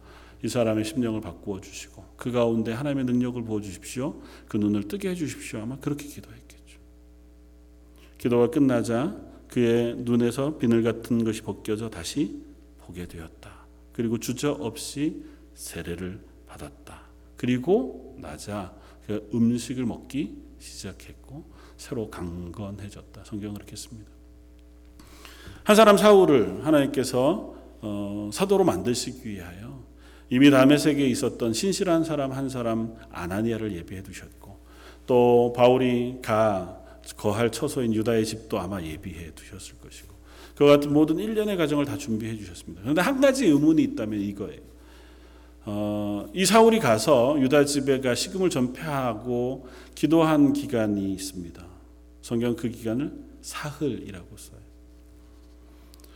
이 0.42 0.48
사람의 0.48 0.84
심령을 0.84 1.20
바꾸어 1.20 1.60
주시고 1.60 2.04
그 2.16 2.30
가운데 2.30 2.72
하나님의 2.72 3.04
능력을 3.04 3.42
부어 3.44 3.60
주십시오. 3.60 4.20
그 4.48 4.56
눈을 4.56 4.88
뜨게 4.88 5.10
해 5.10 5.14
주십시오. 5.14 5.60
아마 5.60 5.78
그렇게 5.78 6.06
기도했 6.06 6.43
기도가 8.24 8.48
끝나자 8.48 9.14
그의 9.48 9.96
눈에서 9.96 10.56
비늘 10.56 10.82
같은 10.82 11.24
것이 11.24 11.42
벗겨져 11.42 11.90
다시 11.90 12.42
보게 12.78 13.06
되었다. 13.06 13.50
그리고 13.92 14.18
주저 14.18 14.52
없이 14.52 15.22
세례를 15.52 16.20
받았다. 16.46 17.02
그리고 17.36 18.16
나자 18.18 18.74
그 19.06 19.28
음식을 19.34 19.84
먹기 19.84 20.38
시작했고 20.58 21.44
새로 21.76 22.08
강건해졌다. 22.08 23.24
성경은 23.24 23.56
그렇게 23.56 23.76
씁니다. 23.76 24.10
한 25.62 25.76
사람 25.76 25.98
사울을 25.98 26.64
하나님께서 26.64 27.54
어, 27.82 28.30
사도로 28.32 28.64
만드시기 28.64 29.28
위하여 29.28 29.84
이미 30.30 30.50
다메섹에 30.50 31.06
있었던 31.08 31.52
신실한 31.52 32.04
사람 32.04 32.32
한 32.32 32.48
사람 32.48 32.96
아나니아를 33.10 33.76
예비해 33.76 34.02
두셨고 34.02 34.64
또 35.06 35.52
바울이 35.54 36.20
가 36.22 36.83
거할 37.16 37.50
처소인 37.50 37.94
유다의 37.94 38.24
집도 38.24 38.58
아마 38.58 38.82
예비해 38.82 39.30
두셨을 39.34 39.78
것이고 39.78 40.14
그 40.54 40.66
같은 40.66 40.92
모든 40.92 41.18
일련의 41.18 41.56
과정을 41.56 41.84
다 41.84 41.96
준비해 41.96 42.36
주셨습니다. 42.36 42.82
그런데 42.82 43.00
한 43.00 43.20
가지 43.20 43.46
의문이 43.46 43.82
있다면 43.82 44.20
이거예요. 44.20 44.60
어, 45.66 46.28
이 46.34 46.44
사울이 46.44 46.78
가서 46.78 47.40
유다 47.40 47.64
집에가 47.64 48.14
식음을 48.14 48.50
전폐하고 48.50 49.66
기도한 49.94 50.52
기간이 50.52 51.12
있습니다. 51.12 51.64
성경 52.22 52.54
그 52.54 52.68
기간을 52.68 53.12
사흘이라고 53.42 54.36
써요. 54.36 54.60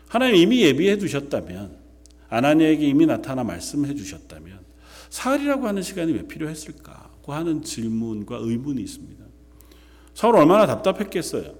하나님 0.08 0.36
이미 0.36 0.62
예비해 0.62 0.96
두셨다면 0.96 1.76
아나니에게 2.28 2.86
이미 2.86 3.06
나타나 3.06 3.42
말씀해 3.44 3.94
주셨다면 3.94 4.60
사흘이라고 5.10 5.66
하는 5.66 5.82
시간이 5.82 6.12
왜 6.12 6.26
필요했을까고 6.26 7.32
하는 7.32 7.62
질문과 7.62 8.36
의문이 8.36 8.82
있습니다. 8.82 9.27
사울 10.18 10.34
얼마나 10.34 10.66
답답했겠어요. 10.66 11.54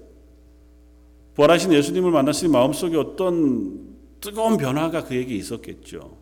부활하신 1.35 1.71
예수님을 1.71 2.11
만났으니 2.11 2.51
마음속에 2.51 2.97
어떤 2.97 3.95
뜨거운 4.19 4.57
변화가 4.57 5.05
그에게 5.05 5.33
있었겠죠. 5.33 6.17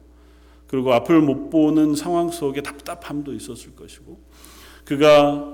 그리고 0.67 0.93
앞을 0.93 1.19
못 1.19 1.50
보는 1.50 1.95
상황 1.95 2.30
속에 2.30 2.62
답답함도 2.62 3.34
있었을 3.34 3.76
것이고 3.76 4.19
그가 4.86 5.52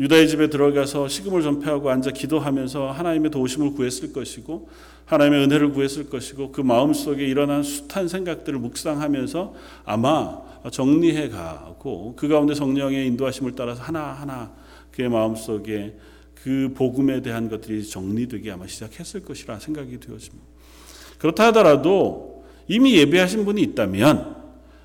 유다의 0.00 0.26
집에 0.28 0.48
들어가서 0.48 1.08
식음을 1.08 1.42
전폐하고 1.42 1.90
앉아 1.90 2.12
기도하면서 2.12 2.92
하나님의 2.92 3.30
도우심을 3.30 3.74
구했을 3.74 4.14
것이고 4.14 4.70
하나님의 5.04 5.44
은혜를 5.44 5.72
구했을 5.72 6.08
것이고 6.08 6.52
그 6.52 6.62
마음속에 6.62 7.22
일어난 7.22 7.62
숱한 7.62 8.08
생각들을 8.08 8.58
묵상하면서 8.60 9.54
아마 9.84 10.40
정리해 10.72 11.28
가고 11.28 12.14
그 12.16 12.28
가운데 12.28 12.54
성령의 12.54 13.08
인도하심을 13.08 13.52
따라서 13.54 13.82
하나하나 13.82 14.54
그의 14.90 15.10
마음속에 15.10 15.98
그 16.44 16.74
복음에 16.74 17.22
대한 17.22 17.48
것들이 17.48 17.88
정리되기 17.88 18.50
아마 18.50 18.66
시작했을 18.66 19.24
것이라 19.24 19.60
생각이 19.60 19.98
되어집니다. 19.98 20.44
그렇다 21.16 21.46
하더라도 21.46 22.44
이미 22.68 22.98
예배하신 22.98 23.46
분이 23.46 23.62
있다면 23.62 24.36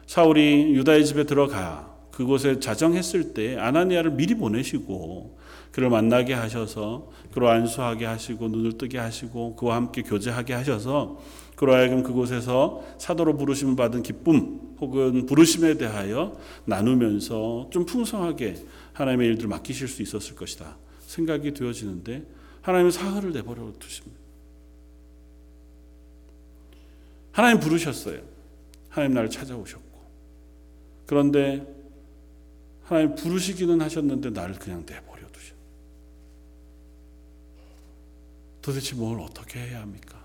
사울이 0.07 0.73
유다의 0.75 1.05
집에 1.05 1.25
들어가 1.25 1.93
그곳에 2.11 2.61
자정했을 2.61 3.33
때 3.33 3.57
아나니아를 3.57 4.11
미리 4.11 4.35
보내시고 4.35 5.37
그를 5.71 5.89
만나게 5.89 6.33
하셔서 6.33 7.09
그로 7.33 7.49
안수하게 7.49 8.05
하시고 8.05 8.47
눈을 8.47 8.77
뜨게 8.77 8.97
하시고 8.97 9.57
그와 9.57 9.75
함께 9.75 10.01
교제하게 10.01 10.53
하셔서 10.53 11.19
그로 11.57 11.73
하여금 11.73 12.03
그곳에서 12.03 12.83
사도로 12.97 13.35
부르심을 13.35 13.75
받은 13.75 14.03
기쁨 14.03 14.61
혹은 14.79 15.25
부르심에 15.25 15.73
대하여 15.73 16.37
나누면서 16.63 17.67
좀 17.69 17.85
풍성하게 17.85 18.55
하나님의 18.93 19.27
일들을 19.27 19.49
맡기실 19.49 19.89
수 19.89 20.01
있었을 20.01 20.37
것이다 20.37 20.77
생각이 21.09 21.55
되어지는데 21.55 22.23
하나님은 22.61 22.91
사흘을 22.91 23.33
내버려 23.33 23.73
두십니다. 23.79 24.19
하나님 27.31 27.59
부르셨어요. 27.59 28.21
하나님 28.89 29.15
나를 29.15 29.29
찾아오셨고 29.29 29.89
그런데 31.07 31.65
하나님 32.83 33.15
부르시기는 33.15 33.81
하셨는데 33.81 34.29
나를 34.29 34.59
그냥 34.59 34.85
내버려 34.85 35.27
두셔. 35.31 35.55
도대체 38.61 38.95
뭘 38.95 39.19
어떻게 39.19 39.59
해야 39.59 39.81
합니까? 39.81 40.23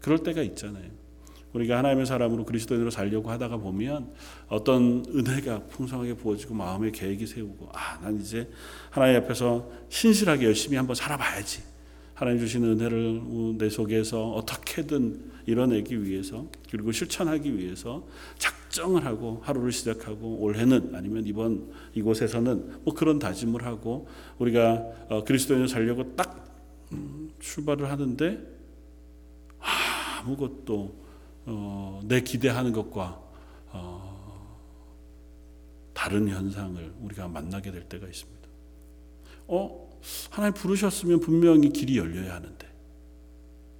그럴 0.00 0.22
때가 0.22 0.40
있잖아요. 0.42 0.90
우리가 1.56 1.78
하나님의 1.78 2.04
사람으로 2.04 2.44
그리스도인으로 2.44 2.90
살려고 2.90 3.30
하다가 3.30 3.56
보면 3.56 4.12
어떤 4.48 5.04
은혜가 5.08 5.60
풍성하게 5.70 6.14
부어지고 6.14 6.54
마음의 6.54 6.92
계획이 6.92 7.26
세우고 7.26 7.70
아, 7.72 7.98
난 8.02 8.20
이제 8.20 8.48
하나님 8.90 9.22
앞에서 9.22 9.66
신실하게 9.88 10.44
열심히 10.44 10.76
한번 10.76 10.94
살아봐야지. 10.94 11.62
하나님 12.12 12.40
주시는 12.40 12.78
은혜를 12.78 13.56
내 13.58 13.70
속에서 13.70 14.32
어떻게든 14.32 15.32
이뤄내기 15.46 16.02
위해서 16.04 16.46
그리고 16.70 16.92
실천하기 16.92 17.56
위해서 17.56 18.06
작정을 18.38 19.04
하고 19.06 19.40
하루를 19.42 19.72
시작하고 19.72 20.38
올해는 20.38 20.94
아니면 20.94 21.26
이번 21.26 21.70
이곳에서는 21.94 22.80
뭐 22.84 22.94
그런 22.94 23.18
다짐을 23.18 23.64
하고 23.64 24.08
우리가 24.38 24.84
어, 25.08 25.24
그리스도인을 25.24 25.68
살려고 25.68 26.16
딱 26.16 26.44
음, 26.92 27.30
출발을 27.40 27.90
하는데 27.90 28.40
아무것도 29.58 31.05
어, 31.46 32.00
내 32.04 32.20
기대하는 32.20 32.72
것과 32.72 33.20
어, 33.72 34.06
다른 35.94 36.28
현상을 36.28 36.92
우리가 37.00 37.28
만나게 37.28 37.70
될 37.70 37.84
때가 37.84 38.06
있습니다. 38.06 38.36
어 39.48 39.86
하나님 40.30 40.54
부르셨으면 40.54 41.20
분명히 41.20 41.70
길이 41.70 41.98
열려야 41.98 42.34
하는데. 42.34 42.66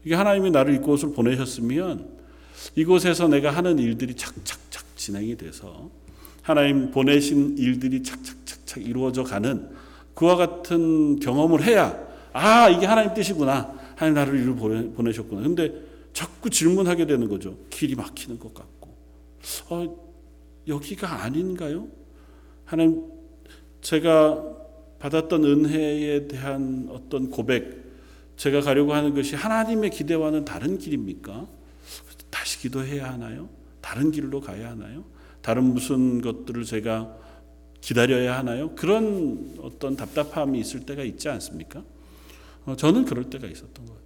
이게 0.04 0.14
하나님이 0.14 0.52
나를 0.52 0.74
이곳을 0.74 1.12
보내셨으면 1.12 2.16
이곳에서 2.76 3.26
내가 3.28 3.50
하는 3.50 3.78
일들이 3.78 4.14
착착착 4.14 4.96
진행이 4.96 5.36
돼서 5.36 5.90
하나님 6.42 6.92
보내신 6.92 7.58
일들이 7.58 8.02
착착착착 8.02 8.86
이루어져 8.86 9.24
가는 9.24 9.68
그와 10.14 10.36
같은 10.36 11.18
경험을 11.18 11.64
해야 11.64 11.98
아 12.32 12.68
이게 12.68 12.86
하나님 12.86 13.14
뜻이구나. 13.14 13.74
하나님 13.96 14.14
나를 14.14 14.38
이를 14.40 14.54
보내, 14.54 14.88
보내셨구나. 14.92 15.42
근데 15.42 15.72
자꾸 16.16 16.48
질문하게 16.48 17.06
되는 17.06 17.28
거죠 17.28 17.58
길이 17.68 17.94
막히는 17.94 18.38
것 18.38 18.54
같고 18.54 18.96
어, 19.68 20.06
여기가 20.66 21.22
아닌가요 21.22 21.88
하나님 22.64 23.04
제가 23.82 24.56
받았던 24.98 25.44
은혜에 25.44 26.26
대한 26.28 26.88
어떤 26.90 27.30
고백, 27.30 27.84
제가 28.36 28.60
가려고 28.60 28.94
하는 28.94 29.14
것이 29.14 29.36
하나님의 29.36 29.90
기대와는 29.90 30.44
다른 30.44 30.78
길입니까? 30.78 31.46
다시 32.30 32.58
기도해야 32.58 33.12
하나요? 33.12 33.48
다른 33.80 34.10
길로 34.10 34.40
가야 34.40 34.70
하나요? 34.70 35.04
다른 35.42 35.64
무슨 35.64 36.20
것들을 36.20 36.64
제가 36.64 37.16
기다려야 37.80 38.38
하나요? 38.38 38.74
그런 38.74 39.54
어떤 39.60 39.96
답답함이 39.96 40.58
있을 40.58 40.80
때가 40.80 41.04
있지 41.04 41.28
않습니까? 41.28 41.84
어, 42.64 42.74
저는 42.74 43.04
그럴 43.04 43.30
때가 43.30 43.46
있었던 43.46 43.86
것 43.86 43.92
같아요. 43.92 44.05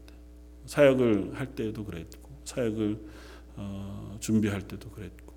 사역을 0.71 1.33
할 1.35 1.55
때도 1.57 1.85
그랬고, 1.85 2.31
사역을 2.45 2.99
어, 3.57 4.17
준비할 4.21 4.63
때도 4.63 4.89
그랬고, 4.91 5.35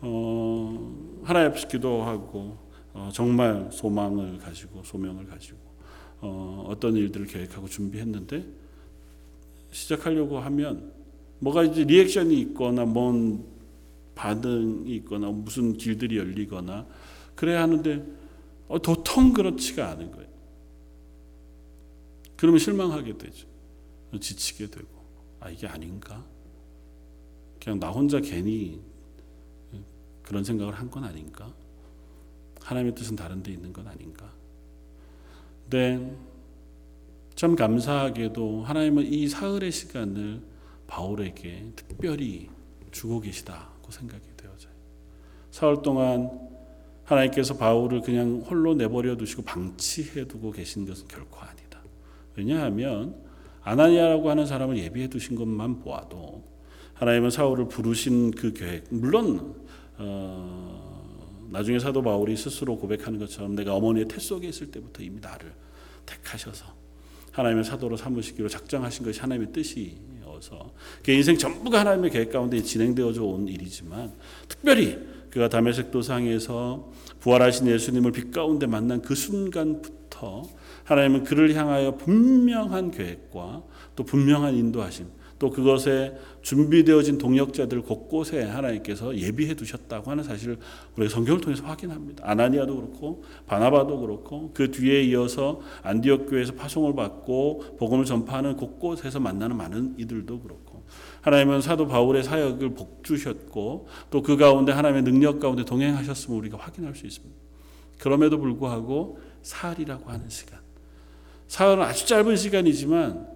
어, 0.00 1.22
하나님 1.24 1.50
앞에 1.50 1.66
기도하고 1.66 2.56
어, 2.92 3.10
정말 3.12 3.68
소망을 3.72 4.38
가지고 4.38 4.84
소명을 4.84 5.26
가지고 5.26 5.58
어, 6.20 6.66
어떤 6.68 6.94
일들을 6.94 7.26
계획하고 7.26 7.66
준비했는데 7.66 8.44
시작하려고 9.72 10.38
하면 10.38 10.92
뭐가 11.40 11.64
이제 11.64 11.82
리액션이 11.82 12.38
있거나 12.40 12.84
뭔 12.84 13.44
반응이 14.14 14.94
있거나 14.96 15.30
무슨 15.30 15.76
길들이 15.76 16.18
열리거나 16.18 16.86
그래야 17.34 17.62
하는데 17.62 18.06
어, 18.68 18.78
도통 18.80 19.32
그렇지가 19.32 19.90
않은 19.90 20.12
거예요. 20.12 20.28
그러면 22.36 22.60
실망하게 22.60 23.18
되죠. 23.18 23.48
지치게 24.20 24.70
되고 24.70 24.88
아 25.40 25.50
이게 25.50 25.66
아닌가? 25.66 26.24
그냥 27.62 27.80
나 27.80 27.90
혼자 27.90 28.20
괜히 28.20 28.80
그런 30.22 30.42
생각을 30.44 30.74
한 30.74 30.90
건 30.90 31.04
아닌가? 31.04 31.52
하나님의 32.60 32.94
뜻은 32.94 33.16
다른 33.16 33.42
데 33.42 33.52
있는 33.52 33.72
건 33.72 33.86
아닌가? 33.86 34.32
근데 35.62 36.16
참 37.34 37.56
감사하게도 37.56 38.62
하나님은 38.64 39.04
이 39.12 39.28
사흘의 39.28 39.70
시간을 39.72 40.42
바울에게 40.86 41.72
특별히 41.76 42.48
주고 42.90 43.20
계시다고 43.20 43.90
생각이 43.90 44.22
되어져요. 44.36 44.72
사흘 45.50 45.82
동안 45.82 46.30
하나님께서 47.04 47.56
바울을 47.56 48.00
그냥 48.00 48.40
홀로 48.48 48.74
내버려 48.74 49.16
두시고 49.16 49.42
방치해 49.42 50.26
두고 50.26 50.50
계신 50.52 50.86
것은 50.86 51.06
결코 51.08 51.38
아니다. 51.40 51.80
왜냐하면 52.36 53.23
아나니아라고 53.64 54.30
하는 54.30 54.46
사람을 54.46 54.78
예비해 54.78 55.08
두신 55.08 55.34
것만 55.36 55.80
보아도 55.80 56.44
하나님은 56.94 57.30
사울을 57.30 57.68
부르신 57.68 58.30
그 58.32 58.52
계획 58.52 58.84
물론 58.90 59.56
어, 59.96 61.48
나중에 61.50 61.78
사도 61.78 62.02
바울이 62.02 62.36
스스로 62.36 62.76
고백하는 62.76 63.18
것처럼 63.18 63.54
내가 63.54 63.74
어머니의 63.74 64.06
태 64.06 64.18
속에 64.18 64.48
있을 64.48 64.70
때부터 64.70 65.02
이미 65.02 65.20
나를 65.20 65.52
택하셔서 66.06 66.66
하나님의 67.32 67.64
사도로 67.64 67.96
삼으시기로 67.96 68.48
작정하신 68.48 69.04
것이 69.04 69.20
하나님의 69.20 69.52
뜻이어서 69.52 70.72
그 71.02 71.10
인생 71.10 71.36
전부가 71.36 71.80
하나님의 71.80 72.10
계획 72.10 72.30
가운데 72.30 72.62
진행되어져 72.62 73.24
온 73.24 73.48
일이지만 73.48 74.12
특별히 74.48 74.98
그가 75.30 75.48
다메섹 75.48 75.90
도상에서 75.90 76.92
부활하신 77.20 77.66
예수님을 77.66 78.12
빛 78.12 78.30
가운데 78.30 78.66
만난 78.66 79.02
그 79.02 79.16
순간부터 79.16 80.42
하나님은 80.84 81.24
그를 81.24 81.54
향하여 81.54 81.96
분명한 81.96 82.90
계획과 82.90 83.62
또 83.96 84.04
분명한 84.04 84.54
인도하심 84.54 85.06
또 85.38 85.50
그것에 85.50 86.16
준비되어진 86.42 87.18
동역자들 87.18 87.82
곳곳에 87.82 88.44
하나님께서 88.44 89.16
예비해 89.16 89.54
두셨다고 89.54 90.10
하는 90.10 90.22
사실을 90.22 90.58
우리가 90.96 91.12
성경을 91.12 91.40
통해서 91.40 91.64
확인합니다. 91.64 92.22
아나니아도 92.26 92.76
그렇고 92.76 93.24
바나바도 93.46 94.00
그렇고 94.00 94.52
그 94.54 94.70
뒤에 94.70 95.02
이어서 95.04 95.60
안디옥 95.82 96.30
교회에서 96.30 96.54
파송을 96.54 96.94
받고 96.94 97.76
복음을 97.78 98.04
전파하는 98.04 98.56
곳곳에서 98.56 99.20
만나는 99.20 99.56
많은 99.56 99.96
이들도 99.98 100.40
그렇고 100.40 100.84
하나님은 101.22 101.60
사도 101.60 101.86
바울의 101.88 102.22
사역을 102.22 102.74
복주셨고 102.74 103.88
또 104.10 104.22
그 104.22 104.36
가운데 104.36 104.72
하나님의 104.72 105.02
능력 105.02 105.40
가운데 105.40 105.64
동행하셨음을 105.64 106.38
우리가 106.38 106.56
확인할 106.58 106.94
수 106.94 107.06
있습니다. 107.06 107.34
그럼에도 107.98 108.38
불구하고 108.38 109.18
사흘이라고 109.42 110.10
하는 110.10 110.28
시간. 110.28 110.63
사흘은 111.54 111.82
아주 111.82 112.04
짧은 112.04 112.34
시간이지만 112.34 113.28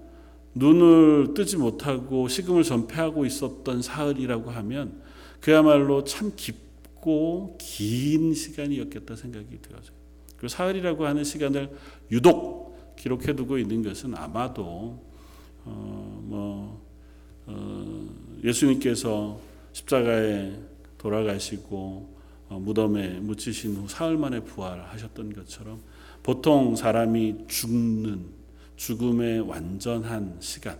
눈을 0.52 1.35
뜨지 1.35 1.57
못하고 1.57 2.26
식음을 2.26 2.64
전폐하고 2.64 3.24
있었던 3.24 3.81
사흘이라고 3.81 4.50
하면 4.50 5.00
그야말로 5.40 6.02
참 6.02 6.33
깊고 6.35 7.59
긴 7.61 8.35
시간이었겠다 8.35 9.14
생각이 9.14 9.62
들어져요. 9.62 9.96
그 10.37 10.48
사흘이라고 10.48 11.07
하는 11.07 11.22
시간을 11.22 11.70
유독 12.11 12.96
기록해두고 12.96 13.57
있는 13.57 13.85
것은 13.85 14.16
아마도 14.16 15.00
어, 15.64 16.20
뭐 16.24 16.85
어, 17.46 18.09
예수님께서 18.42 19.38
십자가에 19.70 20.59
돌아가시고 20.98 22.18
어, 22.48 22.59
무덤에 22.59 23.20
묻히신 23.20 23.76
후 23.76 23.88
사흘 23.88 24.16
만에 24.16 24.40
부활하셨던 24.40 25.35
것처럼 25.35 25.81
보통 26.22 26.76
사람이 26.76 27.46
죽는 27.48 28.38
죽음의 28.76 29.40
완전한 29.40 30.37
시간, 30.40 30.78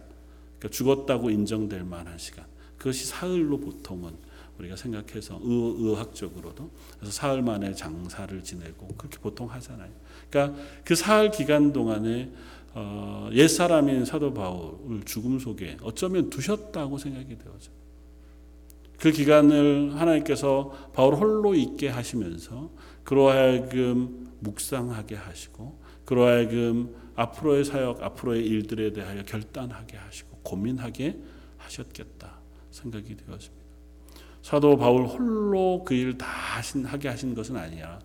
그러니까 0.59 0.68
죽었다고 0.70 1.31
인정될 1.31 1.85
만한 1.85 2.16
시간, 2.18 2.44
그것이 2.77 3.07
사흘로 3.07 3.59
보통은 3.59 4.12
우리가 4.59 4.77
생각해서 4.77 5.40
의, 5.42 5.74
의학적으로도 5.79 6.70
그래서 6.98 7.12
사흘 7.12 7.42
만에 7.42 7.72
장사를 7.74 8.42
지내고 8.42 8.88
그렇게 8.96 9.18
보통 9.18 9.51
하잖아요. 9.51 9.90
그러니까 10.31 10.61
그 10.85 10.94
사흘 10.94 11.31
기간 11.31 11.72
동안에 11.72 12.31
어, 12.74 13.29
옛 13.33 13.48
사람인 13.48 14.05
사도 14.05 14.35
바울을 14.35 15.03
죽음 15.05 15.38
속에 15.38 15.77
어쩌면 15.83 16.31
두셨다고 16.31 16.98
생각이 16.98 17.38
되어져. 17.38 17.70
그 18.98 19.12
기간을 19.12 19.94
하나님께서 19.94 20.90
바울 20.92 21.14
홀로 21.14 21.55
있게 21.55 21.88
하시면서 21.88 22.70
그로 23.05 23.29
하여금 23.29 24.28
묵상하게 24.40 25.16
하시고 25.16 25.79
그로 26.05 26.27
하여금 26.27 26.94
앞으로의 27.16 27.64
사역, 27.64 28.03
앞으로의 28.03 28.46
일들에 28.46 28.92
대하여 28.92 29.22
결단하게 29.24 29.96
하시고 29.96 30.38
고민하게 30.42 31.18
하셨겠다 31.57 32.38
생각이 32.70 33.16
되었습니다. 33.16 33.59
사도 34.42 34.77
바울 34.77 35.07
홀로 35.07 35.85
그 35.85 35.94
일을 35.94 36.16
다 36.16 36.27
하신, 36.27 36.85
하게 36.85 37.09
하신 37.09 37.35
것은 37.35 37.57
아니야. 37.57 37.98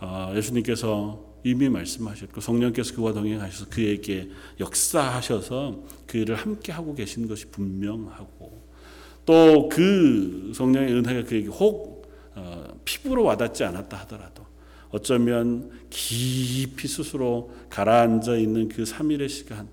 어, 0.00 0.32
예수님께서 0.34 1.32
이미 1.44 1.68
말씀하셨고 1.68 2.40
성령께서 2.40 2.94
그와 2.94 3.12
동행하셔서 3.12 3.70
그에게 3.70 4.30
역사하셔서 4.60 5.82
그 6.06 6.18
일을 6.18 6.36
함께 6.36 6.72
하고 6.72 6.94
계신 6.94 7.26
것이 7.26 7.46
분명하고 7.46 8.62
또 9.24 9.68
그 9.68 10.52
성령의 10.54 10.92
은혜가 10.92 11.24
그에게 11.28 11.48
혹 11.48 12.06
어, 12.34 12.66
피부로 12.84 13.24
와닿지 13.24 13.64
않았다 13.64 13.96
하더라도 13.98 14.44
어쩌면 14.92 15.70
깊이 15.90 16.86
스스로 16.86 17.50
가라앉아 17.70 18.36
있는 18.36 18.68
그 18.68 18.84
3일의 18.84 19.28
시간 19.28 19.68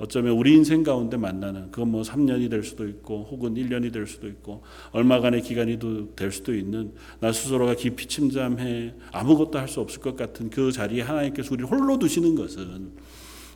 어쩌면 0.00 0.32
우리 0.32 0.54
인생 0.54 0.82
가운데 0.82 1.18
만나는 1.18 1.70
그건 1.70 1.90
뭐 1.90 2.00
3년이 2.00 2.48
될 2.48 2.62
수도 2.62 2.88
있고 2.88 3.28
혹은 3.30 3.54
1년이 3.54 3.92
될 3.92 4.06
수도 4.06 4.28
있고 4.28 4.62
얼마간의 4.92 5.42
기간이 5.42 5.78
될 6.16 6.32
수도 6.32 6.54
있는 6.54 6.94
나 7.20 7.30
스스로가 7.32 7.74
깊이 7.74 8.06
침잠해 8.06 8.94
아무것도 9.12 9.58
할 9.58 9.68
수 9.68 9.80
없을 9.80 10.00
것 10.00 10.16
같은 10.16 10.48
그 10.50 10.72
자리에 10.72 11.02
하나님께서 11.02 11.52
우리를 11.52 11.70
홀로 11.70 11.98
두시는 11.98 12.34
것은 12.34 12.92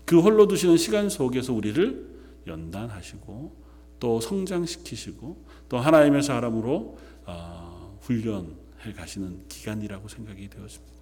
그 0.05 0.20
홀로 0.20 0.46
두시는 0.46 0.77
시간 0.77 1.09
속에서 1.09 1.55
우리를 1.55 2.07
연단하시고 2.46 3.64
또 3.98 4.20
성장시키시고 4.20 5.44
또 5.70 5.79
하나님의 5.79 6.22
사람으로 6.22 6.98
어, 7.24 7.98
훈련해 8.03 8.92
가시는 8.94 9.48
기간이라고 9.48 10.09
생각이 10.09 10.50
되었습니다. 10.50 10.93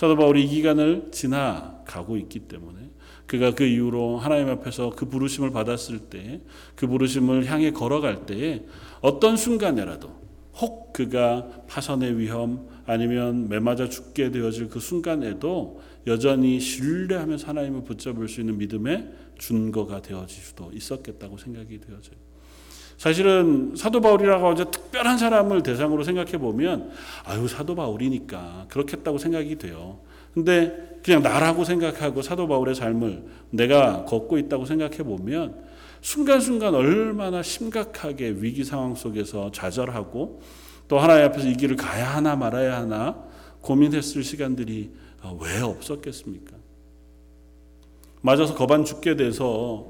사도 0.00 0.16
바울이 0.16 0.44
이 0.44 0.48
기간을 0.48 1.08
지나가고 1.12 2.16
있기 2.16 2.48
때문에 2.48 2.90
그가 3.26 3.54
그 3.54 3.64
이후로 3.64 4.16
하나님 4.16 4.48
앞에서 4.48 4.88
그 4.96 5.04
부르심을 5.04 5.50
받았을 5.50 5.98
때 6.08 6.40
그 6.74 6.86
부르심을 6.86 7.44
향해 7.44 7.70
걸어갈 7.70 8.24
때에 8.24 8.64
어떤 9.02 9.36
순간에라도 9.36 10.10
혹 10.54 10.94
그가 10.94 11.64
파선의 11.68 12.18
위험 12.18 12.66
아니면 12.86 13.50
매맞아 13.50 13.90
죽게 13.90 14.30
되어질 14.30 14.70
그 14.70 14.80
순간에도 14.80 15.82
여전히 16.06 16.58
신뢰하면서 16.58 17.46
하나님을 17.48 17.84
붙잡을 17.84 18.26
수 18.26 18.40
있는 18.40 18.56
믿음의 18.56 19.12
준거가 19.38 20.00
되어질 20.00 20.42
수도 20.42 20.70
있었겠다고 20.72 21.36
생각이 21.36 21.78
되어져요. 21.78 22.29
사실은 23.00 23.72
사도 23.76 24.02
바울이라고 24.02 24.48
하자 24.48 24.64
특별한 24.64 25.16
사람을 25.16 25.62
대상으로 25.62 26.04
생각해 26.04 26.32
보면 26.32 26.90
아유 27.24 27.48
사도 27.48 27.74
바울이니까 27.74 28.66
그렇겠다고 28.68 29.16
생각이 29.16 29.56
돼요. 29.56 30.00
근데 30.34 30.98
그냥 31.02 31.22
나라고 31.22 31.64
생각하고 31.64 32.20
사도 32.20 32.46
바울의 32.46 32.74
삶을 32.74 33.24
내가 33.52 34.04
걷고 34.04 34.36
있다고 34.36 34.66
생각해 34.66 34.98
보면 34.98 35.64
순간순간 36.02 36.74
얼마나 36.74 37.42
심각하게 37.42 38.34
위기 38.36 38.64
상황 38.64 38.94
속에서 38.94 39.50
좌절하고 39.50 40.42
또 40.86 40.98
하나님 40.98 41.24
앞에서 41.24 41.48
이 41.48 41.54
길을 41.54 41.76
가야 41.76 42.06
하나 42.06 42.36
말아야 42.36 42.82
하나 42.82 43.16
고민했을 43.62 44.22
시간들이 44.22 44.90
왜 45.40 45.62
없었겠습니까? 45.62 46.54
맞아서 48.20 48.54
거반 48.54 48.84
죽게 48.84 49.16
돼서 49.16 49.86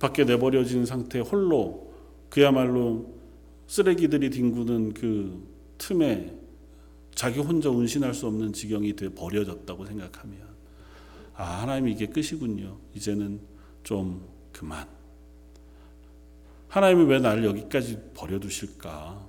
밖에 0.00 0.24
내버려진 0.24 0.84
상태 0.84 1.20
홀로 1.20 1.87
그야말로 2.30 3.14
쓰레기들이 3.66 4.30
뒹구는 4.30 4.94
그 4.94 5.46
틈에 5.78 6.34
자기 7.14 7.40
혼자 7.40 7.68
운신할 7.68 8.14
수 8.14 8.26
없는 8.26 8.52
지경이 8.52 8.94
돼 8.94 9.08
버려졌다고 9.08 9.86
생각하면 9.86 10.38
아 11.34 11.62
하나님이 11.62 11.92
이게 11.92 12.06
끝이군요. 12.06 12.78
이제는 12.94 13.40
좀 13.82 14.26
그만. 14.52 14.86
하나님이 16.68 17.04
왜 17.04 17.18
나를 17.18 17.44
여기까지 17.44 17.98
버려두실까? 18.14 19.26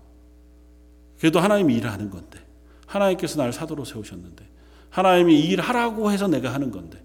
그래도 1.20 1.40
하나님이 1.40 1.76
일을 1.76 1.92
하는 1.92 2.10
건데 2.10 2.40
하나님께서 2.86 3.38
나를 3.38 3.54
사도로 3.54 3.86
세우셨는데 3.86 4.48
하나님이 4.90 5.40
일하라고 5.46 6.12
해서 6.12 6.28
내가 6.28 6.54
하는 6.54 6.72
건데 6.72 7.04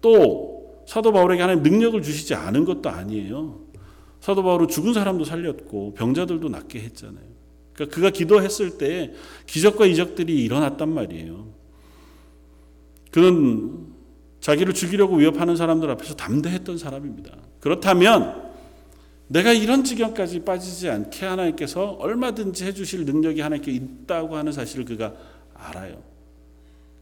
또 0.00 0.84
사도 0.86 1.12
바울에게 1.12 1.40
하나님 1.40 1.62
능력을 1.62 2.00
주시지 2.02 2.34
않은 2.34 2.64
것도 2.64 2.88
아니에요. 2.88 3.60
사도 4.20 4.42
바울은 4.42 4.68
죽은 4.68 4.92
사람도 4.92 5.24
살렸고 5.24 5.94
병자들도 5.94 6.48
낫게 6.48 6.80
했잖아요. 6.80 7.24
그러니까 7.72 7.94
그가 7.94 8.10
기도했을 8.10 8.78
때 8.78 9.12
기적과 9.46 9.86
이적들이 9.86 10.42
일어났단 10.44 10.92
말이에요. 10.92 11.46
그는 13.10 13.86
자기를 14.40 14.74
죽이려고 14.74 15.16
위협하는 15.16 15.56
사람들 15.56 15.90
앞에서 15.90 16.14
담대했던 16.14 16.78
사람입니다. 16.78 17.36
그렇다면 17.60 18.48
내가 19.28 19.52
이런 19.52 19.84
지경까지 19.84 20.40
빠지지 20.40 20.88
않게 20.88 21.26
하나님께서 21.26 21.90
얼마든지 21.92 22.64
해주실 22.64 23.04
능력이 23.04 23.40
하나님께 23.40 23.70
있다고 23.72 24.36
하는 24.36 24.52
사실을 24.52 24.84
그가 24.84 25.14
알아요. 25.54 26.02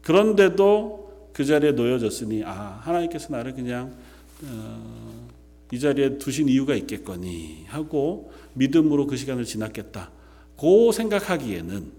그런데도 0.01 1.31
그 1.33 1.45
자리에 1.45 1.71
놓여졌으니 1.71 2.43
아 2.43 2.79
하나님께서 2.81 3.31
나를 3.31 3.53
그냥 3.53 3.93
어, 4.43 5.26
이 5.71 5.79
자리에 5.79 6.17
두신 6.17 6.47
이유가 6.47 6.75
있겠거니 6.75 7.65
하고 7.67 8.31
믿음으로 8.53 9.07
그 9.07 9.17
시간을 9.17 9.45
지났겠다. 9.45 10.11
고 10.55 10.91
생각하기에는 10.91 11.91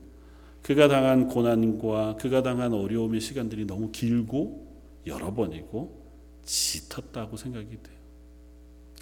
그가 0.62 0.88
당한 0.88 1.28
고난과 1.28 2.16
그가 2.16 2.42
당한 2.42 2.72
어려움의 2.72 3.20
시간들이 3.20 3.66
너무 3.66 3.90
길고 3.90 4.66
여러 5.06 5.32
번이고 5.32 6.06
짙었다고 6.44 7.36
생각이 7.36 7.68
돼요. 7.68 7.98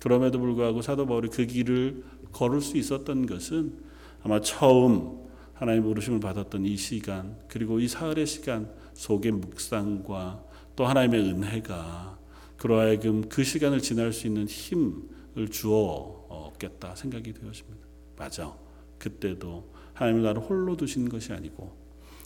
그럼에도 0.00 0.38
불구하고 0.38 0.82
사도 0.82 1.06
바울이 1.06 1.28
그 1.28 1.46
길을 1.46 2.04
걸을 2.32 2.60
수 2.60 2.76
있었던 2.76 3.26
것은 3.26 3.78
아마 4.22 4.40
처음 4.40 5.26
하나님 5.54 5.84
부르심을 5.84 6.20
받았던 6.20 6.66
이 6.66 6.76
시간 6.76 7.36
그리고 7.48 7.80
이 7.80 7.88
사흘의 7.88 8.26
시간 8.26 8.70
속의 8.94 9.32
묵상과 9.32 10.44
또 10.76 10.86
하나님의 10.86 11.20
은혜가 11.20 12.15
그러 12.56 12.80
하여금 12.80 13.28
그 13.28 13.44
시간을 13.44 13.80
지날 13.80 14.12
수 14.12 14.26
있는 14.26 14.46
힘을 14.46 15.48
주어 15.50 16.26
얻겠다 16.28 16.94
생각이 16.94 17.32
되었습니다. 17.32 17.86
맞아. 18.16 18.56
그때도 18.98 19.72
하나님 19.92 20.22
나를 20.22 20.40
홀로 20.42 20.76
두신 20.76 21.08
것이 21.08 21.32
아니고 21.32 21.76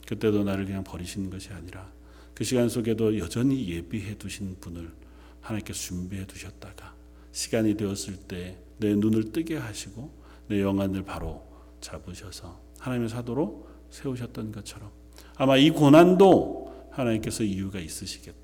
그때도 0.07 0.45
나를 0.45 0.67
그냥 0.67 0.85
버리신 0.85 1.31
것이 1.31 1.53
아니라 1.53 1.93
그 2.35 2.45
시간 2.45 2.69
속에도 2.69 3.19
여전히 3.19 3.69
예비해 3.69 4.17
두신 4.17 4.57
분을 4.61 4.93
하나님께 5.41 5.73
준비해 5.73 6.27
두셨다가 6.27 6.95
시간이 7.33 7.77
되었을 7.77 8.17
때 8.17 8.71
내 8.81 8.95
눈을 8.95 9.31
뜨게 9.31 9.57
하시고 9.57 10.11
내 10.49 10.61
영안을 10.63 11.05
바로 11.05 11.47
잡으셔서 11.81 12.59
하나님의 12.79 13.11
사도로 13.11 13.69
세우셨던 13.91 14.53
것처럼 14.53 14.91
아마 15.37 15.57
이 15.57 15.71
고난도 15.71 16.89
하나님께서 16.91 17.45
이유가 17.45 17.79
있으시겠다. 17.79 18.40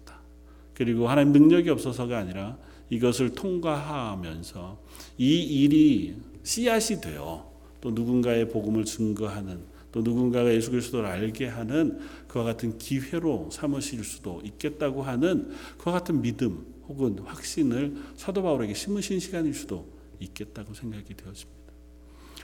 그리고 0.77 1.09
하나님 1.09 1.33
능력이 1.33 1.71
없어서가 1.71 2.19
아니라 2.19 2.59
이것을 2.91 3.31
통과하면서 3.31 4.79
이 5.17 5.41
일이 5.41 6.17
씨앗이 6.43 7.01
되어 7.01 7.51
또 7.81 7.91
누군가의 7.91 8.51
복음을 8.51 8.85
증거하는 8.85 9.61
또 9.91 10.03
누군가가 10.03 10.53
예수 10.53 10.71
그리스도를 10.71 11.09
알게 11.09 11.47
하는 11.47 11.99
그와 12.29 12.45
같은 12.45 12.77
기회로 12.77 13.49
삼으실 13.51 14.05
수도 14.05 14.43
있겠다고 14.45 15.03
하는 15.03 15.51
그와 15.79 15.99
같은 15.99 16.21
믿음 16.21 16.67
혹은 16.89 17.19
확신을 17.21 17.97
사도 18.15 18.43
바울에게 18.43 18.75
심으신 18.75 19.19
시간일 19.19 19.55
수도 19.55 19.89
있겠다고 20.21 20.75
생각이 20.75 21.15
되어집니다. 21.15 21.57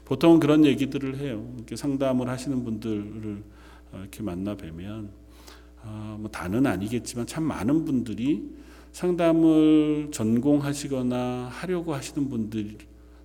보통은 0.07 0.41
그런 0.41 0.65
얘기들을 0.65 1.19
해요. 1.19 1.53
이렇게 1.57 1.77
상담을 1.77 2.29
하시는 2.31 2.65
분들을 2.65 3.43
어, 3.93 3.99
이렇게 3.99 4.23
만나 4.23 4.57
뵈면 4.57 5.22
아, 5.85 6.17
뭐 6.19 6.31
다는 6.31 6.67
아니겠지만 6.67 7.27
참 7.27 7.45
많은 7.45 7.85
분들이 7.85 8.51
상담을 8.93 10.11
전공하시거나 10.13 11.49
하려고 11.51 11.95
하시는 11.95 12.29
분들 12.29 12.79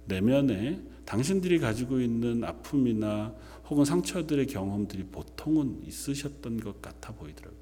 내면에 0.06 0.82
당신들이 1.06 1.60
가지고 1.60 2.00
있는 2.00 2.44
아픔이나 2.44 3.34
혹은 3.70 3.86
상처들의 3.86 4.48
경험들이 4.48 5.06
보통은 5.06 5.82
있으셨던 5.86 6.60
것 6.62 6.82
같아 6.82 7.14
보이더라고요. 7.14 7.60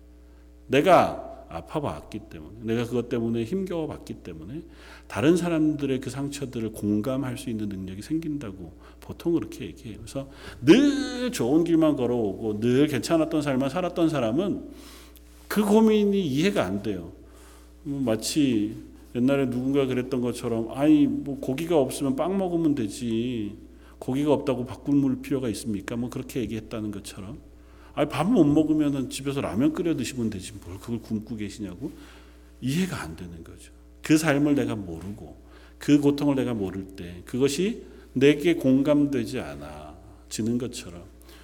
내가 0.67 1.45
아파봤기 1.49 2.21
때문에, 2.29 2.57
내가 2.61 2.85
그것 2.85 3.07
때문에 3.09 3.43
힘겨워봤기 3.43 4.15
때문에 4.15 4.63
다른 5.07 5.37
사람들의 5.37 5.99
그 5.99 6.09
상처들을 6.09 6.71
공감할 6.71 7.37
수 7.37 7.49
있는 7.49 7.69
능력이 7.69 8.01
생긴다고 8.01 8.73
보통 9.05 9.33
그렇게 9.33 9.65
얘기해요. 9.65 9.97
그래서 9.99 10.29
늘 10.61 11.31
좋은 11.31 11.63
길만 11.63 11.95
걸어오고 11.95 12.59
늘 12.59 12.87
괜찮았던 12.87 13.41
삶을 13.41 13.69
살았던 13.69 14.09
사람은 14.09 14.69
그 15.47 15.63
고민이 15.63 16.25
이해가 16.27 16.65
안 16.65 16.81
돼요. 16.81 17.11
뭐 17.83 18.01
마치 18.01 18.75
옛날에 19.13 19.49
누군가 19.49 19.85
그랬던 19.85 20.21
것처럼 20.21 20.71
아니 20.71 21.07
뭐 21.07 21.39
고기가 21.39 21.77
없으면 21.77 22.15
빵 22.15 22.37
먹으면 22.37 22.75
되지 22.75 23.55
고기가 23.99 24.33
없다고 24.33 24.65
바꿀 24.65 24.95
물 24.95 25.21
필요가 25.21 25.47
있습니까? 25.49 25.95
뭐 25.95 26.09
그렇게 26.09 26.41
얘기했다는 26.41 26.91
것처럼 26.91 27.39
아니 27.93 28.09
밥 28.09 28.27
못 28.27 28.43
먹으면은 28.43 29.09
집에서 29.09 29.39
라면 29.39 29.71
끓여 29.71 29.95
드시면 29.95 30.29
되지 30.31 30.53
뭘 30.65 30.77
그걸 30.79 30.99
굶고 30.99 31.37
계시냐고 31.37 31.91
이해가 32.59 33.01
안 33.01 33.15
되는 33.15 33.43
거죠. 33.43 33.71
그 34.01 34.17
삶을 34.17 34.55
내가 34.55 34.75
모르고 34.75 35.37
그 35.77 35.99
고통을 35.99 36.35
내가 36.35 36.53
모를 36.53 36.85
때 36.95 37.21
그것이 37.25 37.83
내게 38.15 38.55
공감되지 38.55 39.39
않아 39.39 39.95
지는 40.29 40.57
것처럼. 40.57 41.03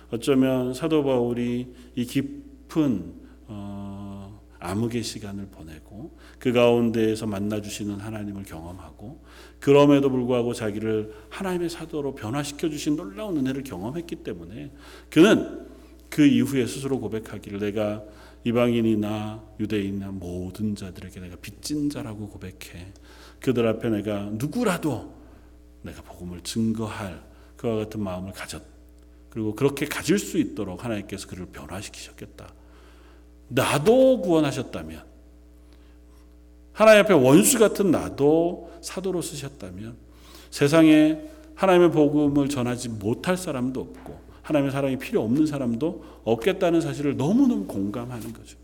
어쩌면 0.09 0.73
사도 0.73 1.03
바울이 1.03 1.67
이 1.95 2.05
깊은 2.05 3.13
어, 3.47 4.41
암흑의 4.59 5.03
시간을 5.03 5.47
보내고 5.47 6.17
그 6.39 6.51
가운데에서 6.53 7.27
만나 7.27 7.61
주시는 7.61 7.95
하나님을 7.95 8.43
경험하고 8.43 9.21
그럼에도 9.59 10.09
불구하고 10.09 10.53
자기를 10.53 11.13
하나님의 11.29 11.69
사도로 11.69 12.15
변화시켜 12.15 12.69
주신 12.69 12.95
놀라운 12.95 13.37
은혜를 13.37 13.63
경험했기 13.63 14.17
때문에 14.17 14.71
그는 15.09 15.67
그 16.09 16.25
이후에 16.25 16.65
스스로 16.65 16.99
고백하기를 16.99 17.59
내가 17.59 18.03
이방인이나 18.43 19.43
유대인이나 19.59 20.11
모든 20.11 20.75
자들에게 20.75 21.19
내가 21.19 21.35
빚진 21.37 21.89
자라고 21.89 22.27
고백해. 22.29 22.93
그들 23.39 23.67
앞에 23.67 23.89
내가 23.89 24.29
누구라도 24.33 25.20
내가 25.81 26.01
복음을 26.01 26.41
증거할 26.41 27.23
그와 27.57 27.77
같은 27.77 28.01
마음을 28.01 28.33
가졌 28.33 28.61
그리고 29.29 29.55
그렇게 29.55 29.85
가질 29.85 30.19
수 30.19 30.37
있도록 30.37 30.83
하나님께서 30.83 31.27
그를 31.27 31.45
변화시키셨겠다. 31.45 32.53
나도 33.47 34.21
구원하셨다면 34.21 35.03
하나님 36.73 37.03
앞에 37.03 37.13
원수 37.13 37.59
같은 37.59 37.91
나도 37.91 38.71
사도로 38.81 39.21
쓰셨다면 39.21 39.95
세상에 40.49 41.19
하나님의 41.55 41.91
복음을 41.91 42.49
전하지 42.49 42.89
못할 42.89 43.37
사람도 43.37 43.79
없고 43.79 44.19
하나님의 44.41 44.71
사랑이 44.71 44.97
필요 44.97 45.23
없는 45.23 45.45
사람도 45.45 46.21
없겠다는 46.23 46.81
사실을 46.81 47.15
너무너무 47.15 47.65
공감하는 47.65 48.33
거죠. 48.33 48.57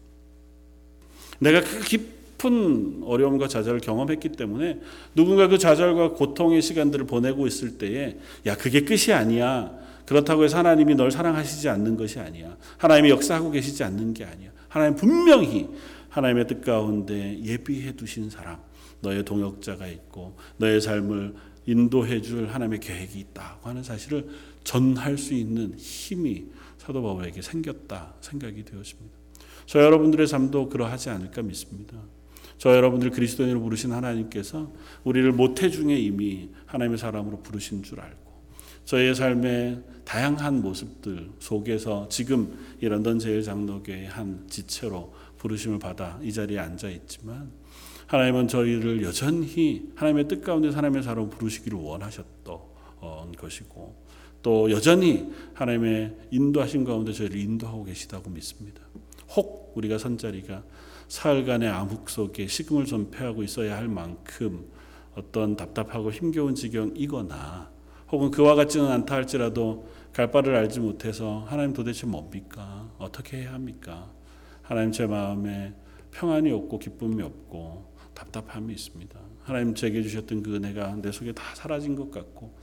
내가 1.40 1.62
그 1.62 1.84
깊 1.84 2.17
은 2.46 3.02
어려움과 3.04 3.48
좌절을 3.48 3.80
경험했기 3.80 4.30
때문에 4.30 4.80
누군가 5.16 5.48
그 5.48 5.58
좌절과 5.58 6.12
고통의 6.12 6.62
시간들을 6.62 7.06
보내고 7.06 7.48
있을 7.48 7.78
때에 7.78 8.18
야 8.46 8.56
그게 8.56 8.82
끝이 8.82 9.14
아니야. 9.14 9.72
그렇다고 10.06 10.44
해서 10.44 10.58
하나님이 10.58 10.96
널 10.96 11.12
사랑하시지 11.12 11.68
않는 11.68 11.98
것이 11.98 12.20
아니야. 12.20 12.56
하나님이 12.78 13.10
역사하고 13.10 13.52
계시지 13.52 13.84
않는 13.84 14.14
게 14.14 14.24
아니야. 14.24 14.52
하나님 14.70 14.96
분명히 14.96 15.68
하나님의 16.10 16.48
뜻 16.48 16.62
가운데 16.62 17.40
예비해 17.44 17.94
두신 17.94 18.30
사람, 18.30 18.58
너의 19.02 19.26
동역자가 19.26 19.88
있고 19.88 20.38
너의 20.58 20.82
삶을 20.82 21.36
인도해 21.66 22.22
줄 22.22 22.48
하나님의 22.48 22.80
계획이 22.80 23.20
있다고 23.20 23.70
하는 23.70 23.84
사실을 23.84 24.28
전할 24.64 25.18
수 25.18 25.34
있는 25.34 25.76
힘이 25.78 26.46
사도 26.78 27.02
바울에게 27.02 27.42
생겼다 27.42 28.14
생각이 28.22 28.64
되었습니다. 28.64 29.18
저 29.66 29.82
여러분들의 29.82 30.26
삶도 30.28 30.70
그러하지 30.70 31.10
않을까 31.10 31.42
믿습니다. 31.42 31.98
저 32.58 32.76
여러분들 32.76 33.12
그리스도인으로 33.12 33.62
부르신 33.62 33.92
하나님께서 33.92 34.72
우리를 35.04 35.32
모태 35.32 35.70
중에 35.70 35.98
이미 35.98 36.50
하나님의 36.66 36.98
사람으로 36.98 37.42
부르신 37.42 37.84
줄 37.84 38.00
알고 38.00 38.28
저희의 38.86 39.16
삶의 39.16 39.84
다양한 40.06 40.62
모습들 40.62 41.30
속에서 41.40 42.08
지금 42.10 42.58
이 42.82 42.88
런던 42.88 43.20
제일 43.20 43.44
장로교의 43.44 44.08
한 44.08 44.46
지체로 44.48 45.14
부르심을 45.38 45.80
받아 45.80 46.20
이 46.24 46.32
자리에 46.32 46.58
앉아 46.58 46.90
있지만 46.90 47.52
하나님은 48.08 48.48
저희를 48.48 49.04
여전히 49.04 49.92
하나님의 49.96 50.30
뜻 50.30 50.42
가운데 50.42 50.70
하나님의 50.70 51.04
사람으로 51.04 51.30
부르시기를 51.30 51.78
원하셨던 51.78 52.58
것이고 53.38 54.08
또 54.42 54.72
여전히 54.72 55.30
하나님의 55.54 56.16
인도하신 56.32 56.86
가운데 56.86 57.12
저희를 57.12 57.38
인도하고 57.38 57.84
계시다고 57.84 58.30
믿습니다. 58.30 58.82
혹 59.36 59.74
우리가 59.76 59.98
선 59.98 60.18
자리가 60.18 60.64
사흘간의 61.08 61.70
암흑 61.70 62.10
속에 62.10 62.48
식음을 62.48 62.86
전폐하고 62.86 63.44
있어야 63.44 63.78
할 63.78 63.88
만큼 63.88 64.70
어떤 65.16 65.56
답답하고 65.56 66.12
힘겨운 66.12 66.56
지경이거나 66.56 67.72
혹은 68.12 68.32
그와 68.32 68.56
같지는 68.56 68.90
않다 68.92 69.16
할지라도 69.16 69.88
갈 70.14 70.32
바를 70.32 70.56
알지 70.56 70.80
못해서 70.80 71.46
하나님 71.48 71.74
도대체 71.74 72.08
뭡니까? 72.08 72.90
어떻게 72.98 73.38
해야 73.38 73.54
합니까? 73.54 74.12
하나님 74.62 74.92
제 74.92 75.06
마음에 75.06 75.74
평안이 76.12 76.52
없고 76.52 76.80
기쁨이 76.80 77.22
없고 77.22 77.94
답답함이 78.14 78.74
있습니다. 78.74 79.20
하나님 79.44 79.76
제게 79.76 80.02
주셨던 80.02 80.44
그 80.44 80.56
은혜가 80.56 80.98
내 81.02 81.12
속에 81.12 81.32
다 81.32 81.44
사라진 81.54 81.96
것 81.96 82.12
같고 82.12 82.56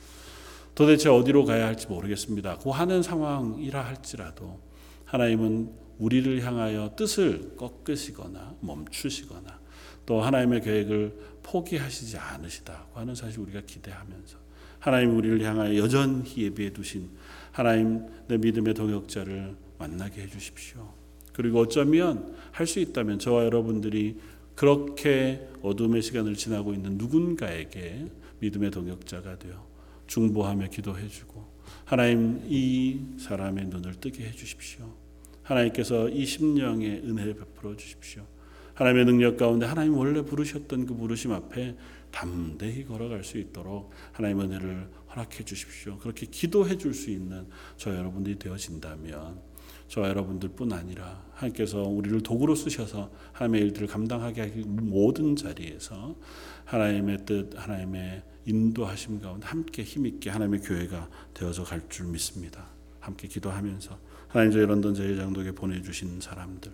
도대체 0.75 1.09
어디로 1.09 1.45
가야 1.45 1.67
할지 1.67 1.87
모르겠습니다. 1.87 2.59
고 2.59 2.73
하는 2.73 3.03
상황이라 3.03 3.81
할지라도 3.81 4.61
하나님은 5.05 5.84
우리를 5.99 6.43
향하여 6.43 6.95
뜻을 6.97 7.57
꺾으시거나 7.57 8.57
멈추시거나 8.61 9.61
또 10.07 10.21
하나님의 10.21 10.63
계획을 10.63 11.17
포기하시지 11.43 12.19
않으시다고 12.19 13.01
하는 13.01 13.15
사실 13.15 13.41
우리가 13.41 13.63
기대하면서 13.63 14.39
하나님 14.79 15.17
우리를 15.17 15.43
향하여 15.43 15.77
여전히 15.77 16.25
예비해 16.37 16.73
두신 16.73 17.09
하나님 17.53 18.07
내 18.29 18.37
믿음의 18.37 18.75
동역자를 18.75 19.57
만나게 19.79 20.23
해 20.23 20.29
주십시오. 20.29 20.93
그리고 21.33 21.61
어쩌면 21.61 22.35
할 22.53 22.67
수 22.67 22.81
있다면 22.81 23.19
저와 23.19 23.45
여러분들이 23.45 24.19
그렇게 24.55 25.49
어둠의 25.63 26.03
시간을 26.03 26.37
지나고 26.37 26.75
있는 26.75 26.97
누군가에게 26.99 28.07
믿음의 28.41 28.71
동역자가 28.71 29.39
되어 29.39 29.67
중보하며 30.07 30.69
기도해 30.69 31.09
주고 31.09 31.45
하나님 31.85 32.43
이 32.49 33.01
사람의 33.19 33.67
눈을 33.67 33.95
뜨게 33.95 34.27
해 34.27 34.33
주십시오. 34.33 35.04
하나님께서 35.45 36.09
이 36.09 36.27
심령의 36.27 37.03
은혜를 37.05 37.35
베풀어 37.35 37.77
주십시오. 37.77 38.27
하나님의 38.75 39.05
능력 39.05 39.37
가운데 39.37 39.67
하나님 39.67 39.97
원래 39.97 40.23
부르셨던 40.23 40.87
그 40.87 40.95
부르심 40.95 41.33
앞에 41.33 41.77
담대히 42.11 42.85
걸어갈 42.85 43.23
수 43.23 43.39
있도록 43.39 43.91
하나님 44.13 44.41
은혜를 44.41 44.89
허락해 45.11 45.45
주십시오. 45.45 45.99
그렇게 45.99 46.27
기도해 46.27 46.77
줄 46.77 46.93
수 46.93 47.11
있는 47.11 47.47
저 47.77 47.95
여러분들이 47.95 48.39
되어진다면 48.39 49.41
저 49.87 50.03
여러분들뿐 50.03 50.73
아니라 50.73 51.25
하나님께서 51.35 51.83
우리를 51.83 52.21
도구로 52.23 52.55
쓰셔서 52.55 53.13
하나님의 53.33 53.63
일들을 53.63 53.87
감당하게 53.87 54.41
하기 54.41 54.63
모든 54.63 55.37
자리에서 55.37 56.17
하나님의 56.65 57.19
뜻, 57.27 57.51
하나님의 57.57 58.23
인도하심 58.47 59.21
가운데 59.21 59.47
함께 59.47 59.83
힘있게 59.83 60.31
하나님의 60.31 60.61
교회가 60.61 61.09
되어서 61.33 61.65
갈 61.65 61.83
줄 61.89 62.07
믿습니다. 62.07 62.69
함께 63.01 63.29
기도하면서 63.29 63.99
하나님 64.35 64.51
저희 64.51 64.67
런던 64.67 64.95
제일장독에 64.95 65.53
보내주신 65.53 66.21
사람들 66.21 66.73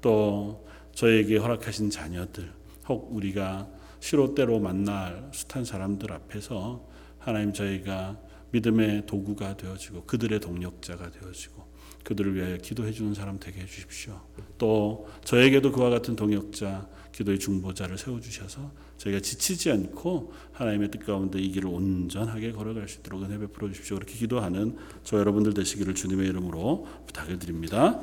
또 0.00 0.66
저에게 0.94 1.36
허락하신 1.36 1.90
자녀들 1.90 2.50
혹 2.88 3.14
우리가 3.14 3.68
시로 4.00 4.34
때로 4.34 4.58
만날 4.58 5.28
숱한 5.30 5.66
사람들 5.66 6.10
앞에서 6.10 6.88
하나님 7.18 7.52
저희가 7.52 8.18
믿음의 8.52 9.04
도구가 9.04 9.58
되어지고 9.58 10.04
그들의 10.06 10.40
동력자가 10.40 11.10
되어지고 11.10 11.70
그들을 12.02 12.34
위하여 12.34 12.56
기도해 12.56 12.92
주는 12.92 13.12
사람 13.12 13.38
되게 13.38 13.60
해 13.60 13.66
주십시오. 13.66 14.18
또 14.56 15.06
저에게도 15.24 15.70
그와 15.70 15.90
같은 15.90 16.16
동역자, 16.16 16.88
기도의 17.12 17.38
중보자를 17.38 17.98
세워 17.98 18.20
주셔서 18.20 18.72
저희가 19.02 19.18
지치지 19.18 19.72
않고 19.72 20.32
하나님의 20.52 20.92
뜻 20.92 21.04
가운데 21.04 21.40
이 21.40 21.50
길을 21.50 21.68
온전하게 21.68 22.52
걸어갈 22.52 22.88
수 22.88 23.00
있도록 23.00 23.24
은혜 23.24 23.36
베풀어 23.36 23.68
주십시오. 23.68 23.96
그렇게 23.96 24.14
기도하는 24.14 24.76
저 25.02 25.18
여러분들 25.18 25.54
되시기를 25.54 25.94
주님의 25.94 26.28
이름으로 26.28 26.86
부탁을 27.06 27.40
드립니다. 27.40 28.00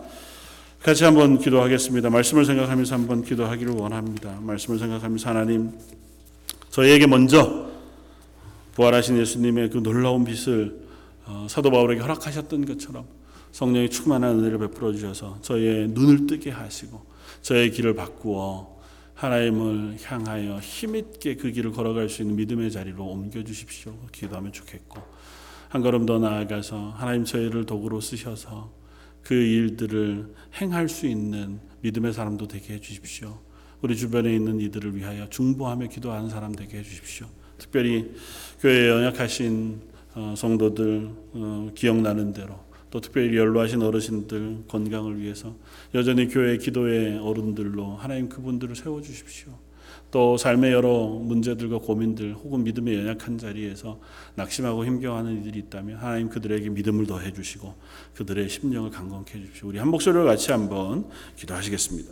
같이 0.84 1.06
한번 1.06 1.40
기도하겠습니다. 1.40 2.10
말씀을 2.10 2.44
생각하면서 2.44 2.96
한번 2.96 3.24
기도하기를 3.24 3.74
원합니다. 3.74 4.40
말씀을 4.42 4.78
생각하면서 4.78 5.30
하나님 5.30 5.72
저희에게 6.70 7.08
먼저 7.08 7.70
부활하신 8.74 9.20
예수님의 9.20 9.70
그 9.70 9.78
놀라운 9.82 10.26
빛을 10.26 10.80
어, 11.28 11.48
사도 11.50 11.72
바울에게 11.72 12.02
허락하셨던 12.02 12.66
것처럼 12.66 13.06
성령의 13.54 13.90
충만한 13.90 14.40
은혜를 14.40 14.58
베풀어 14.60 14.92
주셔서 14.92 15.38
저희의 15.44 15.90
눈을 15.90 16.28
뜨게 16.28 16.50
하시고 16.52 17.02
저의 17.42 17.72
길을 17.72 17.96
바꾸어 17.96 18.79
하나님을 19.20 19.98
향하여 20.02 20.60
힘있게 20.60 21.36
그 21.36 21.52
길을 21.52 21.74
걸어갈 21.74 22.08
수 22.08 22.22
있는 22.22 22.38
믿음의 22.38 22.72
자리로 22.72 23.06
옮겨 23.06 23.44
주십시오. 23.44 23.94
기도하면 24.14 24.54
좋겠고 24.54 25.02
한 25.68 25.82
걸음 25.82 26.06
더 26.06 26.20
나아가서 26.20 26.92
하나님 26.92 27.26
저희를 27.26 27.66
도구로 27.66 28.00
쓰셔서 28.00 28.72
그 29.22 29.34
일들을 29.34 30.34
행할 30.62 30.88
수 30.88 31.06
있는 31.06 31.60
믿음의 31.82 32.14
사람도 32.14 32.48
되게 32.48 32.76
해 32.76 32.80
주십시오. 32.80 33.38
우리 33.82 33.98
주변에 33.98 34.34
있는 34.34 34.62
이들을 34.62 34.96
위하여 34.96 35.30
중보하며 35.30 35.88
기도하는 35.88 36.30
사람 36.30 36.56
되게 36.56 36.78
해 36.78 36.84
주십시오. 36.84 37.28
특별히 37.58 38.16
교회에 38.62 38.88
연약하신 38.88 39.82
어, 40.16 40.34
성도들 40.38 41.10
어, 41.34 41.72
기억나는 41.76 42.32
대로 42.32 42.69
또 42.92 43.02
특별히 43.02 43.38
연로하신 43.38 43.82
어르신들 43.82 44.64
건강을 44.68 45.20
위해서 45.20 45.56
여전히 45.94 46.28
교회 46.28 46.58
기도의 46.58 47.20
어른들로 47.20 47.96
하나님 47.96 48.30
그분들을 48.30 48.76
세워 48.76 49.02
주십시오. 49.02 49.52
또 50.12 50.38
삶의 50.38 50.72
여러 50.72 51.06
문제들과 51.06 51.78
고민들 51.78 52.34
혹은 52.34 52.64
믿음의 52.64 52.96
연약한 52.98 53.38
자리에서 53.38 54.00
낙심하고 54.36 54.86
힘겨워하는 54.86 55.42
이들이 55.42 55.60
있다면 55.60 55.98
하나님 55.98 56.30
그들에게 56.30 56.70
믿음을 56.70 57.06
더해 57.06 57.32
주시고 57.32 57.76
그들의 58.16 58.50
심령을 58.50 58.90
강건케 58.90 59.38
해 59.38 59.42
주십시오. 59.42 59.70
우리 59.70 59.78
한 59.78 59.88
목소리로 59.90 60.26
같이 60.26 60.52
한번 60.52 61.06
기도하시겠습니다. 61.36 62.12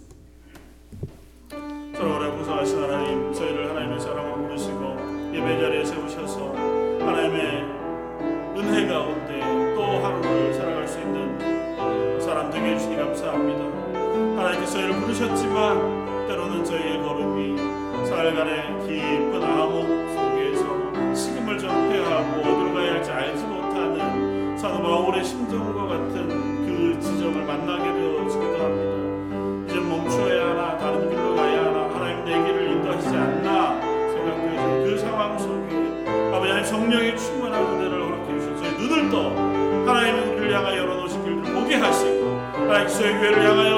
서로 1.96 2.18
오래 2.18 2.32
보사하신 2.38 2.78
하나님 2.78 3.34
저희를 3.34 3.70
하나님의 3.72 4.00
사랑을 4.00 4.44
부르시고 4.44 5.34
예배 5.34 5.60
자리에 5.60 5.84
세우셔서 5.84 6.47
저희를 14.72 15.00
부르셨지만 15.00 16.28
때로는 16.28 16.64
저희의 16.64 17.02
걸음이 17.02 17.58
살간의 18.08 18.80
깊은 18.86 19.44
암흑 19.44 19.88
속에서 20.14 21.16
식음을 21.16 21.58
전폐하고 21.58 22.40
어디로 22.42 22.74
가야 22.74 22.94
할지 22.94 23.12
알지 23.12 23.44
못하는 23.46 24.58
사도 24.58 24.82
바울의 24.82 25.24
심정과 25.24 25.88
같은 25.88 26.28
그 26.66 27.00
지점을 27.00 27.46
만나게 27.46 27.94
되어지기도 27.94 28.64
합니다. 28.64 29.68
이제 29.68 29.80
멈춰야 29.80 30.50
하나 30.50 30.78
다른 30.78 31.10
길로 31.10 31.36
가야 31.36 31.66
하나 31.66 31.94
하나님 31.94 32.26
내 32.26 32.32
길을 32.32 32.72
인도하시지 32.74 33.16
않나 33.16 33.80
생각되어지는 33.82 34.84
그 34.86 34.98
상황 34.98 35.38
속에 35.40 36.06
아버지 36.34 36.52
하나님 36.52 36.64
성령의 36.66 37.18
충만한 37.18 37.64
은혜를 37.64 38.04
허락해 38.04 38.40
주셔서 38.40 38.78
눈을 38.78 39.10
떠 39.10 39.30
하나님의 39.90 40.30
우리를 40.36 40.54
향하여 40.56 40.78
열어놓으신 40.78 41.24
길들을 41.24 41.54
보게 41.54 41.76
하시고 41.76 42.28
하나님 42.68 42.88
저희 42.90 43.14
교회를 43.14 43.46
향하여 43.46 43.77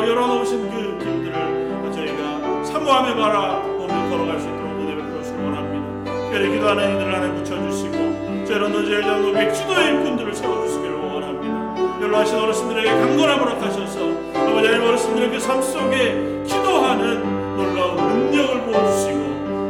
삶 15.49 15.63
속에 15.63 16.43
기도하는 16.45 17.57
놀라운 17.57 17.97
능력을 17.97 18.65
부어주시고 18.65 19.19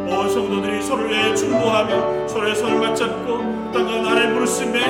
온 0.09 0.29
성도들이 0.29 0.81
서로를 0.81 1.09
위해 1.09 1.33
중보하며 1.33 2.27
서로의 2.27 2.53
손을 2.53 2.79
맞잡고 2.79 3.71
땅과 3.71 4.01
나라의 4.01 4.33
부르심에 4.33 4.83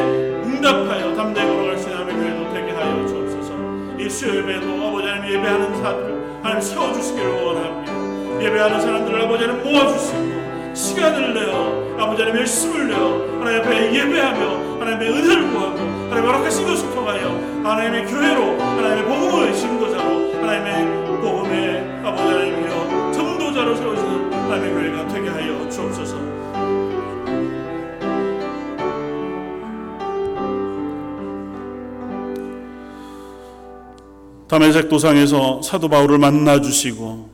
응답하여 0.43 1.13
담대히 1.13 1.45
걸어갈 1.45 1.77
수 1.77 1.89
있는 1.89 2.01
하나님의 2.01 2.33
교회도 2.33 2.53
되게 2.55 2.71
하여 2.71 3.05
주옵소서. 3.05 3.53
이 3.99 4.09
수요예배도 4.09 4.87
아버지 4.87 5.07
하나님 5.07 5.31
예배하는 5.35 5.75
사람들 5.75 6.39
하나님 6.41 6.61
세워주시기를 6.61 7.43
원합니다. 7.43 8.43
예배하는 8.43 8.81
사람들을 8.81 9.21
아버지 9.21 9.43
하나님 9.43 9.71
모아주시고 9.71 10.73
시간을 10.73 11.35
내어 11.35 12.03
아버지 12.03 12.23
하나님 12.23 12.39
열심을 12.39 12.87
내어 12.87 13.27
하나님 13.39 13.61
앞에 13.61 13.93
예배하며 13.93 14.79
하나님의 14.79 15.07
은혜를 15.07 15.51
구하고 15.51 15.77
하나님 16.09 16.25
허락하신 16.25 16.65
것을 16.65 16.89
통하여 16.95 17.29
하나님의 17.63 18.07
교회로 18.07 18.59
하나님의 18.59 19.05
복음의 19.05 19.53
신도자로 19.53 19.98
하나님의 20.41 21.21
복음의 21.21 22.05
아버지 22.05 22.23
하나님이여 22.23 23.11
전도자로 23.11 23.75
세워지는 23.75 24.33
하나님의 24.33 24.73
교회가 24.73 25.07
되게 25.07 25.29
하여 25.29 25.69
주옵소서 25.69 26.39
다메섹 34.47 34.89
도상에서 34.89 35.61
사도 35.61 35.89
바울을 35.89 36.17
만나 36.17 36.59
주시고 36.59 37.29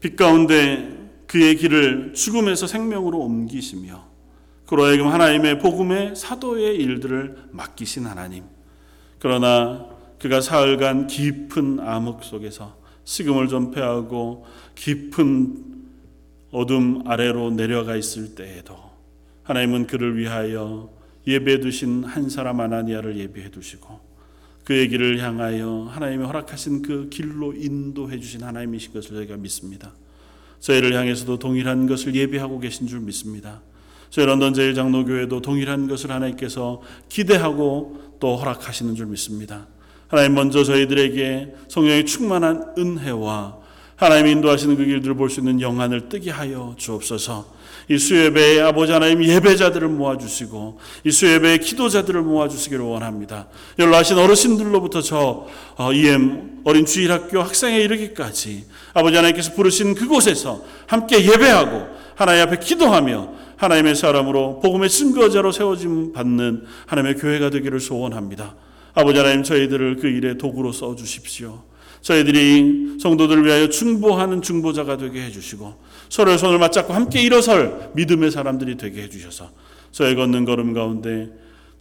빛 0.00 0.16
가운데 0.16 0.98
그의 1.26 1.54
길을 1.56 2.14
죽음에서 2.14 2.66
생명으로 2.66 3.18
옮기시며 3.18 4.10
그로 4.66 4.84
하여금 4.84 5.08
하나님의 5.08 5.58
복음의 5.58 6.16
사도의 6.16 6.76
일들을 6.76 7.48
맡기신 7.50 8.06
하나님. 8.06 8.44
그러나 9.18 9.86
그가 10.20 10.40
사흘간 10.40 11.06
깊은 11.06 11.80
암흑 11.80 12.22
속에서 12.22 12.78
식음을 13.04 13.48
전폐하고 13.48 14.44
깊은 14.74 15.64
어둠 16.52 17.02
아래로 17.06 17.52
내려가 17.52 17.96
있을 17.96 18.34
때에도 18.34 18.76
하나님은 19.44 19.86
그를 19.86 20.18
위하여 20.18 20.90
예배해 21.26 21.60
두신 21.60 22.04
한 22.04 22.28
사람 22.28 22.60
아나니아를 22.60 23.16
예배해 23.16 23.50
두시고 23.50 24.00
그의 24.64 24.88
길을 24.88 25.20
향하여 25.20 25.88
하나님이 25.90 26.24
허락하신 26.24 26.82
그 26.82 27.08
길로 27.08 27.54
인도해 27.54 28.20
주신 28.20 28.42
하나님이신 28.42 28.92
것을 28.92 29.16
저희가 29.16 29.36
믿습니다. 29.38 29.92
저희를 30.60 30.94
향해서도 30.94 31.38
동일한 31.38 31.86
것을 31.86 32.14
예비하고 32.14 32.60
계신 32.60 32.86
줄 32.86 33.00
믿습니다. 33.00 33.62
저희 34.10 34.26
런던 34.26 34.52
제일장로교회도 34.52 35.40
동일한 35.40 35.88
것을 35.88 36.10
하나님께서 36.10 36.82
기대하고 37.08 38.16
또 38.20 38.36
허락하시는 38.36 38.94
줄 38.94 39.06
믿습니다. 39.06 39.66
하나님 40.10 40.34
먼저 40.34 40.64
저희들에게 40.64 41.54
성령의 41.68 42.04
충만한 42.04 42.74
은혜와 42.76 43.56
하나님이 43.96 44.32
인도하시는 44.32 44.76
그 44.76 44.84
길들을 44.84 45.14
볼 45.14 45.30
수 45.30 45.40
있는 45.40 45.60
영안을 45.60 46.08
뜨게 46.08 46.30
하여 46.30 46.74
주옵소서. 46.76 47.60
이 47.88 47.96
수예배에 47.98 48.60
아버지 48.60 48.92
하나님 48.92 49.22
예배자들을 49.24 49.86
모아주시고 49.88 50.80
이 51.04 51.10
수예배에 51.10 51.58
기도자들을 51.58 52.22
모아주시기를 52.22 52.84
원합니다. 52.84 53.46
연로하신 53.78 54.18
어르신들로부터 54.18 55.00
저 55.02 55.46
어, 55.76 55.92
EM 55.92 56.60
어린 56.64 56.86
주일학교 56.86 57.40
학생에 57.40 57.78
이르기까지 57.80 58.64
아버지 58.94 59.16
하나님께서 59.16 59.52
부르신 59.54 59.94
그곳에서 59.94 60.62
함께 60.86 61.24
예배하고 61.24 61.86
하나님 62.16 62.42
앞에 62.44 62.58
기도하며 62.58 63.32
하나님의 63.56 63.94
사람으로 63.94 64.60
복음의 64.60 64.88
증거자로 64.88 65.52
세워짐 65.52 66.12
받는 66.14 66.64
하나님의 66.86 67.20
교회가 67.20 67.50
되기를 67.50 67.78
소원합니다. 67.80 68.54
아버지 68.94 69.18
하나님 69.18 69.42
저희들을 69.42 69.96
그 69.96 70.08
일에 70.08 70.36
도구로 70.36 70.72
써 70.72 70.94
주십시오. 70.94 71.62
저희들이 72.02 72.98
성도들을 73.00 73.44
위하여 73.44 73.68
중보하는 73.68 74.40
중보자가 74.42 74.96
되게 74.96 75.22
해주시고 75.24 75.74
서로의 76.08 76.38
손을 76.38 76.58
맞잡고 76.58 76.92
함께 76.94 77.20
일어설 77.20 77.90
믿음의 77.94 78.30
사람들이 78.30 78.76
되게 78.76 79.02
해주셔서 79.02 79.50
저희 79.92 80.14
걷는 80.14 80.44
걸음 80.46 80.72
가운데 80.72 81.28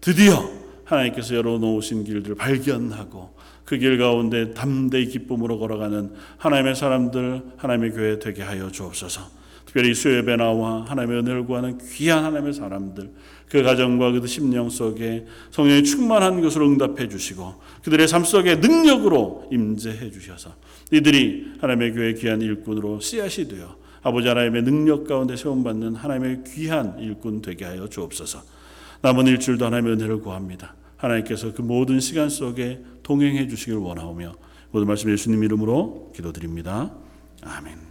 드디어 0.02 0.50
하나님께서 0.84 1.36
열어놓으신 1.36 2.04
길들을 2.04 2.36
발견하고 2.36 3.38
그 3.66 3.78
길 3.78 4.00
가운데 4.00 4.52
담대히 4.56 5.08
기쁨으로 5.10 5.60
걸어가는 5.60 6.12
하나님의 6.38 6.76
사람들 6.76 7.44
하나님의 7.58 7.92
교회 7.92 8.18
되게 8.18 8.42
하여 8.42 8.72
주옵소서. 8.72 9.22
특별히 9.66 9.94
수요예배 9.94 10.38
나와 10.38 10.84
하나님의 10.88 11.20
은혜를 11.20 11.46
구하는 11.46 11.78
귀한 11.94 12.24
하나님의 12.26 12.54
사람들 12.54 13.12
그 13.50 13.64
가정과 13.64 14.12
그 14.12 14.28
심령 14.28 14.70
속에 14.70 15.26
성령이 15.52 15.84
충만한 15.84 16.42
것으로 16.42 16.68
응답해 16.68 17.10
주시고 17.10 17.56
그들의 17.84 18.08
삶 18.08 18.24
속에 18.24 18.56
능력으로 18.56 19.48
임재해 19.52 20.12
주셔서 20.12 20.54
이들이 20.92 21.54
하나님의 21.60 21.94
교회 21.94 22.14
귀한 22.14 22.42
일꾼으로 22.42 23.00
씨앗이 23.00 23.48
되어 23.48 23.76
아버지 24.02 24.28
하나님의 24.28 24.64
능력 24.64 25.08
가운데 25.08 25.36
세움받는 25.36 25.96
하나님의 25.96 26.44
귀한 26.48 27.00
일꾼 27.00 27.42
되게 27.42 27.66
하여 27.66 27.88
주옵소서. 27.88 28.42
남은 29.02 29.28
일주일도 29.28 29.66
하나님의 29.66 29.94
은혜를 29.94 30.20
구합니다. 30.22 30.76
하나님께서 30.98 31.54
그 31.54 31.62
모든 31.62 32.00
시간 32.00 32.30
속에 32.30 32.82
동행해 33.04 33.48
주시길 33.48 33.76
원하오며 33.76 34.34
모든 34.72 34.88
말씀 34.88 35.12
예수님 35.12 35.44
이름으로 35.44 36.12
기도드립니다. 36.16 36.92
아멘. 37.42 37.89